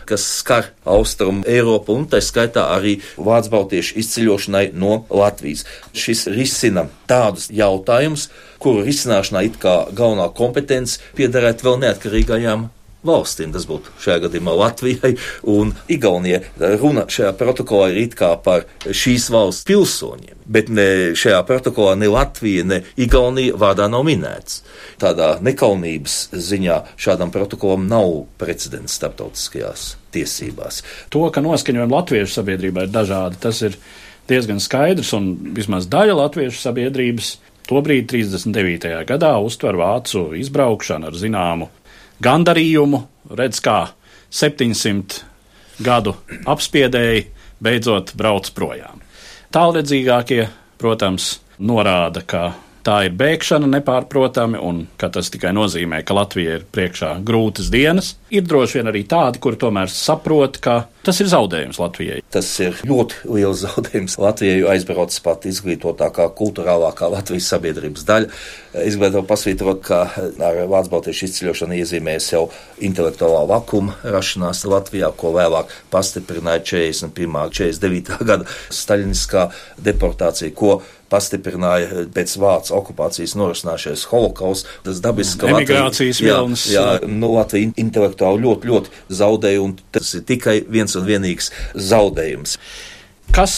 kas 0.09 0.25
skar 0.41 0.71
Austrumu 0.85 1.45
Eiropu 1.49 1.97
un 1.99 2.07
tā 2.11 2.23
skaitā 2.25 2.69
arī 2.75 2.99
Vācu 3.19 3.53
baltiešu 3.55 3.99
izceļošanai 4.01 4.67
no 4.73 5.05
Latvijas. 5.11 5.67
Šis 5.93 6.27
risina 6.33 6.87
tādus 7.11 7.51
jautājumus, 7.55 8.29
kuru 8.63 8.85
risināšanā 8.87 9.45
it 9.49 9.61
kā 9.63 9.77
galvenā 9.93 10.31
kompetence 10.37 11.01
piederētu 11.19 11.67
vēl 11.67 11.81
neatkarīgajām 11.87 12.69
valstīm. 13.07 13.53
Tas 13.55 13.67
būtu 13.69 13.93
šajā 14.03 14.25
gadījumā 14.27 14.55
Latvijai 14.57 15.15
un 15.51 15.73
Igaunijai. 15.91 16.43
Runa 16.81 17.07
šajā 17.11 17.33
protokolā 17.39 17.91
ir 17.93 18.03
it 18.05 18.17
kā 18.19 18.33
par 18.45 18.67
šīs 18.85 19.31
valsts 19.33 19.67
pilsoņiem, 19.69 20.43
bet 20.47 20.71
ne 20.73 20.89
šajā 21.19 21.41
protokolā 21.49 21.97
ne 22.01 22.11
Latvija, 22.13 22.67
ne 22.67 22.83
Igaunija 23.01 23.57
vārdā 23.61 23.89
nav 23.93 24.05
minēts. 24.09 24.63
Tādā 25.01 25.37
nekaunības 25.45 26.21
ziņā 26.37 26.83
šādam 27.01 27.33
protokolam 27.35 27.89
nav 27.91 28.25
precedents 28.41 28.99
starptautiskajās 29.01 29.95
tiesībās. 30.15 30.83
To, 31.15 31.27
ka 31.33 31.43
noskaņojumi 31.45 31.95
latviešu 31.95 32.41
sabiedrībā 32.41 32.87
ir 32.87 32.95
dažādi, 32.95 33.39
tas 33.41 33.63
ir 33.65 33.79
diezgan 34.31 34.61
skaidrs, 34.63 35.13
un 35.17 35.33
vismaz 35.57 35.89
daļa 35.91 36.17
latviešu 36.19 36.61
sabiedrības 36.61 37.37
tobrīd, 37.71 38.09
39. 38.11 38.91
gadā, 39.07 39.37
uztver 39.43 39.79
vācu 39.79 40.31
izbraukšanu 40.39 41.11
ar 41.11 41.19
zināmu 41.19 41.71
gandarījumu, 42.25 43.03
redz, 43.39 43.61
kā 43.65 43.79
700 44.31 45.23
gadu 45.85 46.15
apspiedēji 46.49 47.29
beidzot 47.61 48.15
brauc 48.19 48.51
projām. 48.57 49.01
Tālredzīgākie, 49.51 50.45
protams, 50.79 51.39
norāda, 51.59 52.23
ka 52.25 52.51
tā 52.87 52.97
ir 53.09 53.17
bēgšana 53.19 53.69
nepārprotami, 53.71 54.61
un 54.61 54.85
ka 55.01 55.11
tas 55.13 55.31
tikai 55.33 55.53
nozīmē, 55.57 56.01
ka 56.07 56.17
Latvija 56.17 56.59
ir 56.59 56.67
priekšā 56.73 57.13
grūtas 57.27 57.71
dienas. 57.73 58.15
Ir 58.33 58.47
droši 58.49 58.79
vien 58.79 58.91
arī 58.93 59.05
tādi, 59.09 59.41
kuri 59.43 59.59
tomēr 59.61 59.93
saprot, 59.93 60.61
ka 60.63 60.77
tas 61.07 61.21
ir 61.21 61.29
zaudējums 61.33 61.81
Latvijai. 61.81 62.21
Tas 62.33 62.49
ir 62.63 62.79
ļoti 62.87 63.33
liels 63.35 63.63
zaudējums 63.67 64.17
Latvijai, 64.23 64.63
jo 64.63 64.73
aizbrauc 64.73 65.19
pat 65.25 65.47
izglītotākā, 65.51 66.31
kultūrālākā 66.39 67.11
Latvijas 67.13 67.51
sabiedrības 67.53 68.07
daļa. 68.09 68.33
Es 68.71 68.95
gribētu 68.95 69.25
pasvītrot, 69.27 69.81
ka 69.83 70.05
ar 70.47 70.59
Vācu 70.71 70.93
baltiešu 70.93 71.27
izceļošanu 71.27 71.75
iezīmējas 71.81 72.29
jau 72.31 72.45
intelektuālā 72.87 73.43
vakuma 73.51 73.97
rašanās 74.07 74.63
Latvijā, 74.71 75.11
ko 75.19 75.33
vēlāk 75.35 75.73
pastiprināja 75.91 76.63
41. 76.63 77.27
un 77.27 77.51
49. 77.51 78.21
gada 78.29 78.47
staļiniskā 78.71 79.49
deportācija, 79.83 80.55
ko 80.55 80.79
pastiprināja 81.11 82.07
pēc 82.15 82.37
vācu 82.39 82.79
okupācijas 82.79 83.35
norisinājušies 83.41 84.07
holokausts. 84.13 84.79
Tas 84.87 85.03
dabiski, 85.03 85.43
ka 85.43 85.51
Emigrācijas 85.51 86.23
vilnis. 86.23 86.69
Jā, 86.71 86.87
jā, 87.01 87.11
nu, 87.11 87.35
Latvija 87.35 87.75
intelektuāli 87.75 88.47
ļoti, 88.47 88.71
ļoti 88.71 88.99
zaudēja, 89.19 89.65
un 89.67 89.75
tas 89.91 90.15
ir 90.15 90.27
tikai 90.31 90.61
viens 90.71 90.95
un 90.95 91.11
vienīgs 91.11 91.51
zaudējums. 91.91 92.61
Kas 93.35 93.57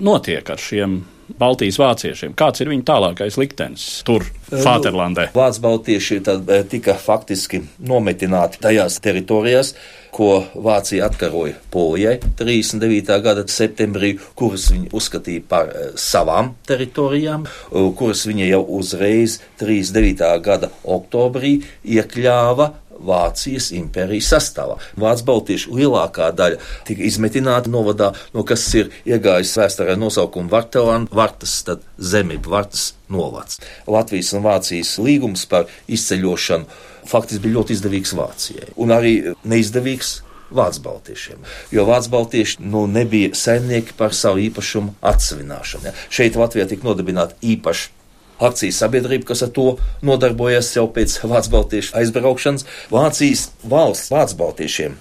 notiek 0.00 0.48
ar 0.48 0.60
šiem 0.60 1.02
Baltijas 1.38 1.78
vāciešiem. 1.80 2.34
Kāds 2.38 2.62
ir 2.62 2.70
viņu 2.72 2.84
tālākais 2.88 3.38
liktenis 3.40 3.86
tur, 4.06 4.26
Fāterlandē? 4.50 5.30
Nu, 5.32 5.40
Vācu 5.40 5.62
baltieši 5.64 6.20
tad, 6.24 6.48
eh, 6.50 6.64
tika 6.68 6.94
faktiski 7.00 7.62
nometināti 7.80 8.60
tajās 8.62 9.00
teritorijās, 9.00 9.74
ko 10.14 10.44
Vācija 10.54 11.08
atkaroja 11.08 11.56
Polijai 11.70 12.20
39. 12.38 13.18
gada 13.22 13.42
septembrī, 13.50 14.12
kuras 14.38 14.68
viņi 14.70 14.92
uzskatīja 14.94 15.42
par 15.48 15.72
eh, 15.72 15.90
savām 15.96 16.54
teritorijām, 16.66 17.48
kuras 17.70 18.26
viņa 18.26 18.48
jau 18.52 18.62
uzreiz 18.78 19.40
39. 19.58 20.38
gada 20.44 20.70
oktobrī 20.84 21.56
iekļāva 21.84 22.70
Vācijas 23.00 23.70
impērijas 23.74 24.30
sastāvā. 24.34 24.78
Vācu 25.00 25.26
baltiešu 25.28 25.74
lielākā 25.78 26.30
daļa 26.36 26.60
tika 26.88 27.06
izmetināta 27.06 27.72
novadā, 27.72 28.12
no 28.34 28.44
kas 28.46 28.66
ir 28.78 28.92
iegājis 29.08 29.54
vēsturē 29.58 29.96
nosaukumu 30.00 30.52
Vartelāna, 30.52 31.10
Vartas, 31.14 31.56
tad 31.66 31.84
zemība, 31.98 32.52
Vartas 32.58 32.92
novads. 33.12 33.60
Latvijas 33.90 34.32
un 34.36 34.44
Vācijas 34.46 34.96
līgums 35.02 35.46
par 35.50 35.68
izceļošanu 35.88 36.82
faktiski 37.08 37.44
bija 37.44 37.58
ļoti 37.58 37.76
izdevīgs 37.76 38.14
Vācijai 38.16 38.70
un 38.80 38.94
arī 38.94 39.16
neizdevīgs 39.44 40.20
Vācu 40.54 40.82
baltiešiem. 40.84 41.42
Jo 41.74 41.86
Vācu 41.88 42.12
baltieši 42.12 42.62
nu, 42.62 42.86
nebija 42.86 43.34
saimnieki 43.34 43.96
par 43.98 44.14
savu 44.14 44.42
īpašumu 44.44 44.94
atsevināšanu. 45.02 45.88
Ja. 45.88 45.94
Šeit 46.12 46.38
Latvijā 46.38 46.68
tika 46.70 46.86
nodibināta 46.86 47.34
īpaša 47.42 48.03
akciju 48.42 48.74
sabiedrība, 48.74 49.28
kas 49.30 49.44
ar 49.46 49.52
to 49.54 49.66
nodarbojas 50.04 50.72
jau 50.76 50.86
pēc 50.92 51.20
Vācu 51.24 51.54
baltiešu 51.54 51.96
aizbraukšanas. 52.00 52.66
Vācijas 52.92 53.48
valsts 53.62 54.12
Vācu 54.14 54.38
baltiešiem 54.40 54.96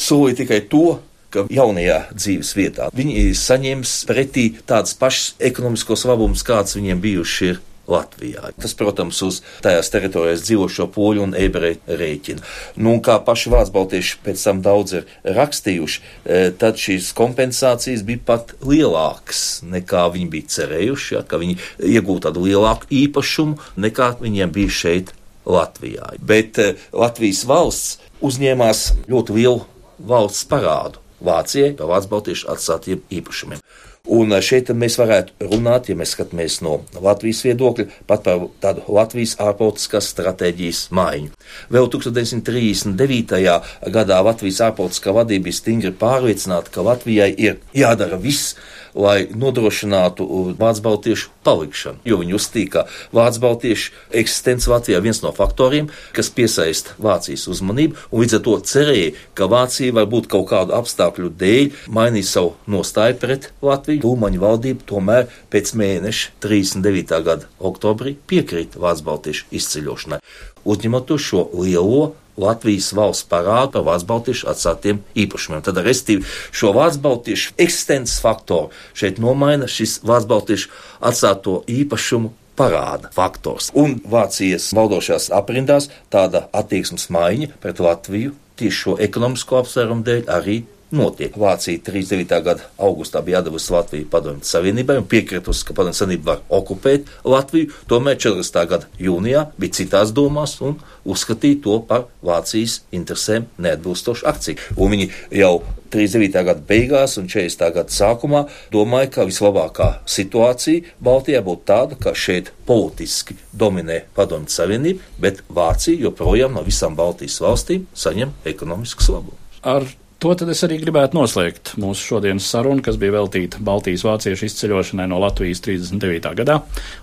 solīja 0.00 0.42
tikai 0.44 0.60
to, 0.70 1.00
ka 1.30 1.46
jaunajā 1.50 1.98
dzīves 2.14 2.52
vietā 2.58 2.88
viņi 2.96 3.30
saņems 3.38 3.94
pretī 4.08 4.46
tādas 4.66 4.96
pašas 4.98 5.34
ekonomiskos 5.50 6.06
labumus, 6.10 6.46
kāds 6.46 6.78
viņiem 6.78 7.02
bijuši 7.02 7.50
ir 7.52 7.60
Latvijā. 7.90 8.52
Tas, 8.60 8.74
protams, 8.78 9.20
uz 9.26 9.40
tajās 9.64 9.90
teritorijās 9.92 10.44
dzīvošo 10.46 10.88
poļu 10.94 11.26
un 11.26 11.36
ebreju 11.38 11.80
rēķina. 12.00 12.44
Nu, 12.80 12.96
kā 13.04 13.18
paši 13.26 13.52
vācu 13.54 13.74
baltieši 13.76 14.20
pēc 14.24 14.44
tam 14.46 14.62
daudz 14.64 14.96
ir 15.00 15.08
rakstījuši, 15.38 16.02
e, 16.24 16.42
tad 16.60 16.80
šīs 16.80 17.12
kompensācijas 17.18 18.04
bija 18.06 18.24
pat 18.32 18.54
lielākas 18.64 19.62
nekā 19.66 20.06
viņi 20.14 20.30
bija 20.32 20.54
cerējuši, 20.56 21.14
ja, 21.16 21.24
ka 21.26 21.40
viņi 21.42 21.58
iegūtu 21.92 22.28
tādu 22.28 22.46
lielāku 22.46 22.90
īpašumu 23.02 23.58
nekā 23.80 24.14
viņiem 24.22 24.54
bija 24.54 24.78
šeit 24.80 25.14
Latvijā. 25.48 26.14
Bet 26.22 26.58
e, 26.60 26.72
Latvijas 26.92 27.44
valsts 27.48 27.98
uzņēmās 28.24 28.86
ļoti 29.10 29.38
lielu 29.40 29.64
valsts 30.00 30.46
parādu 30.48 31.00
Vācijai 31.20 31.74
par 31.76 31.90
Vācu 31.90 32.08
baltiešu 32.14 32.48
atstātiem 32.52 33.02
īpašumiem. 33.12 33.60
Un 34.08 34.32
eh, 34.32 34.40
šeit 34.40 34.70
mēs 34.72 34.96
varētu 34.96 35.50
runāt, 35.50 35.90
ja 35.90 35.96
mēs 35.98 36.14
skatāmies 36.16 36.60
no 36.64 36.78
Latvijas 36.96 37.42
viedokļa, 37.44 37.86
pat 38.08 38.24
par 38.24 38.46
tādu 38.62 38.84
Latvijas 38.88 39.36
ārpolitiskās 39.42 40.08
stratēģijas 40.14 40.86
maiņu. 40.96 41.34
Vēl 41.68 41.90
1939. 41.92 43.44
gadā 43.92 44.20
Latvijas 44.24 44.62
ārpolitiskā 44.70 45.12
vadība 45.16 45.50
bija 45.50 45.60
stingri 45.60 45.92
pārliecināta, 45.92 46.72
ka 46.72 46.86
Latvijai 46.86 47.32
ir 47.36 47.60
jādara 47.76 48.16
viss, 48.20 48.56
lai 48.94 49.28
nodrošinātu 49.30 50.26
Vācu 50.58 50.82
baltiešu 50.82 51.30
palikšanu. 51.46 52.00
Jo 52.08 52.18
viņi 52.20 52.34
uzstīja, 52.36 52.70
ka 52.72 52.86
Vācu 53.14 53.42
baltiešu 53.44 53.92
eksistence 54.22 54.70
Latvijā 54.70 54.98
ir 54.98 55.04
viens 55.04 55.22
no 55.22 55.32
faktoriem, 55.36 55.90
kas 56.16 56.32
piesaista 56.34 56.96
Vācijas 57.02 57.46
uzmanību, 57.52 57.98
un 58.10 58.24
līdz 58.24 58.38
ar 58.40 58.44
to 58.46 58.56
cerēja, 58.72 59.12
ka 59.38 59.50
Vācija 59.50 59.94
varbūt 60.00 60.30
kaut 60.32 60.48
kādu 60.50 60.74
apstākļu 60.78 61.30
dēļ 61.40 61.86
mainīs 61.92 62.32
savu 62.34 62.56
nostāju 62.70 63.20
pret 63.22 63.50
Latviju. 63.62 63.89
Tūmaņa 64.02 64.40
valdība 64.42 64.86
tomēr 64.86 65.28
pēc 65.52 65.74
mēneša 65.80 66.36
39. 66.44 67.20
gada 67.26 67.50
oktobrī 67.58 68.14
piekrita 68.30 68.80
Vācu 68.82 69.06
baltiešu 69.08 69.50
izceļošanai, 69.58 70.20
uzņemot 70.64 71.14
šo 71.18 71.48
lielo 71.58 72.12
Latvijas 72.40 72.92
valsts 72.96 73.26
parādu 73.28 73.74
par 73.74 73.86
Vācu 73.88 74.08
baltiešu 74.08 74.48
atstātiem 74.52 75.00
īpašumiem. 75.18 75.64
Tad, 75.66 75.80
restīvi, 75.84 76.24
šo 76.54 76.72
Vācu 76.76 77.02
baltiešu 77.04 77.56
eksistences 77.60 78.20
faktoru 78.22 78.70
šeit 78.96 79.20
nomaina 79.22 79.68
šis 79.68 79.98
Vācu 80.06 80.30
baltiešu 80.30 80.70
atstāto 81.10 81.60
īpašumu 81.68 82.32
parāda 82.60 83.10
faktors. 83.14 83.70
Un 83.76 83.98
Vācijas 84.04 84.70
valdošās 84.76 85.30
aprindās 85.36 85.88
tāda 86.12 86.46
attieksmes 86.56 87.08
maiņa 87.12 87.54
pret 87.62 87.80
Latviju 87.80 88.36
tieši 88.60 88.76
šo 88.84 88.98
ekonomisko 89.00 89.62
apsvērumu 89.62 90.04
dēļ 90.04 90.28
arī 90.36 90.60
notiek. 90.90 91.36
Vācija 91.36 91.80
39. 91.86 92.42
gada 92.44 92.68
augustā 92.78 93.22
bija 93.24 93.40
atdevusi 93.40 93.72
Latviju 93.72 94.08
Padomju 94.10 94.46
Savienībai 94.46 94.98
un 95.00 95.08
piekritusi, 95.10 95.64
ka 95.66 95.76
Padomju 95.76 95.98
Savienība 95.98 96.34
var 96.34 96.44
okupēt 96.60 97.10
Latviju. 97.24 97.72
Tomēr 97.90 98.18
40. 98.20 98.62
gada 98.70 98.88
jūnijā 99.00 99.46
bija 99.60 99.78
citās 99.80 100.14
domās 100.16 100.58
un 100.64 100.78
uzskatīja 101.04 101.62
to 101.64 101.80
par 101.88 102.08
Vācijas 102.24 102.80
interesēm 102.92 103.48
neatbilstošu 103.58 104.26
akciju. 104.30 104.72
Un 104.76 104.94
viņi 104.94 105.10
jau 105.40 105.60
39. 105.90 106.44
gada 106.46 106.62
beigās 106.66 107.16
un 107.18 107.26
40. 107.30 107.64
gada 107.74 107.94
sākumā 107.94 108.44
domāja, 108.72 109.10
ka 109.16 109.26
vislabākā 109.28 109.90
situācija 110.08 110.94
Baltijā 111.02 111.42
būtu 111.46 111.66
tāda, 111.70 111.98
ka 111.98 112.14
šeit 112.14 112.52
politiski 112.66 113.36
dominē 113.52 114.04
Padomju 114.14 114.52
Savienība, 114.54 115.02
bet 115.18 115.42
Vācija 115.48 115.98
joprojām 116.06 116.54
no 116.54 116.62
visām 116.66 116.98
Baltijas 116.98 117.40
valstīm 117.42 117.88
saņem 117.94 118.36
ekonomiskas 118.52 119.10
labumus. 119.10 119.38
Ar 119.66 119.84
To 120.20 120.34
tad 120.36 120.50
es 120.52 120.60
arī 120.66 120.76
gribētu 120.82 121.16
noslēgt 121.16 121.70
mūsu 121.80 122.10
šodienas 122.10 122.44
sarunu, 122.52 122.82
kas 122.84 122.98
bija 123.00 123.14
veltīta 123.14 123.56
Baltijas 123.64 124.02
vāciešu 124.04 124.50
izceļošanai 124.50 125.06
no 125.08 125.16
Latvijas 125.22 125.62
39. 125.64 126.34
gadā, 126.36 126.58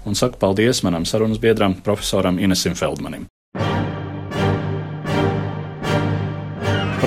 un 0.05 0.13
saku 0.13 0.37
paldies 0.37 0.83
manam 0.85 1.07
sarunas 1.09 1.41
biedram, 1.41 1.73
profesoram 1.81 2.37
Inesim 2.37 2.77
Feldmanim. 2.77 3.25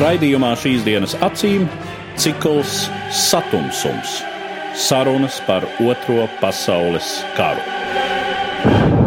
Raidījumā 0.00 0.50
šīs 0.58 0.82
dienas 0.82 1.14
acīm 1.22 1.68
cikls 2.18 2.88
Satumsums- 3.14 4.18
sarunas 4.88 5.38
par 5.46 5.62
Otro 5.78 6.26
pasaules 6.42 7.20
karu. 7.38 8.99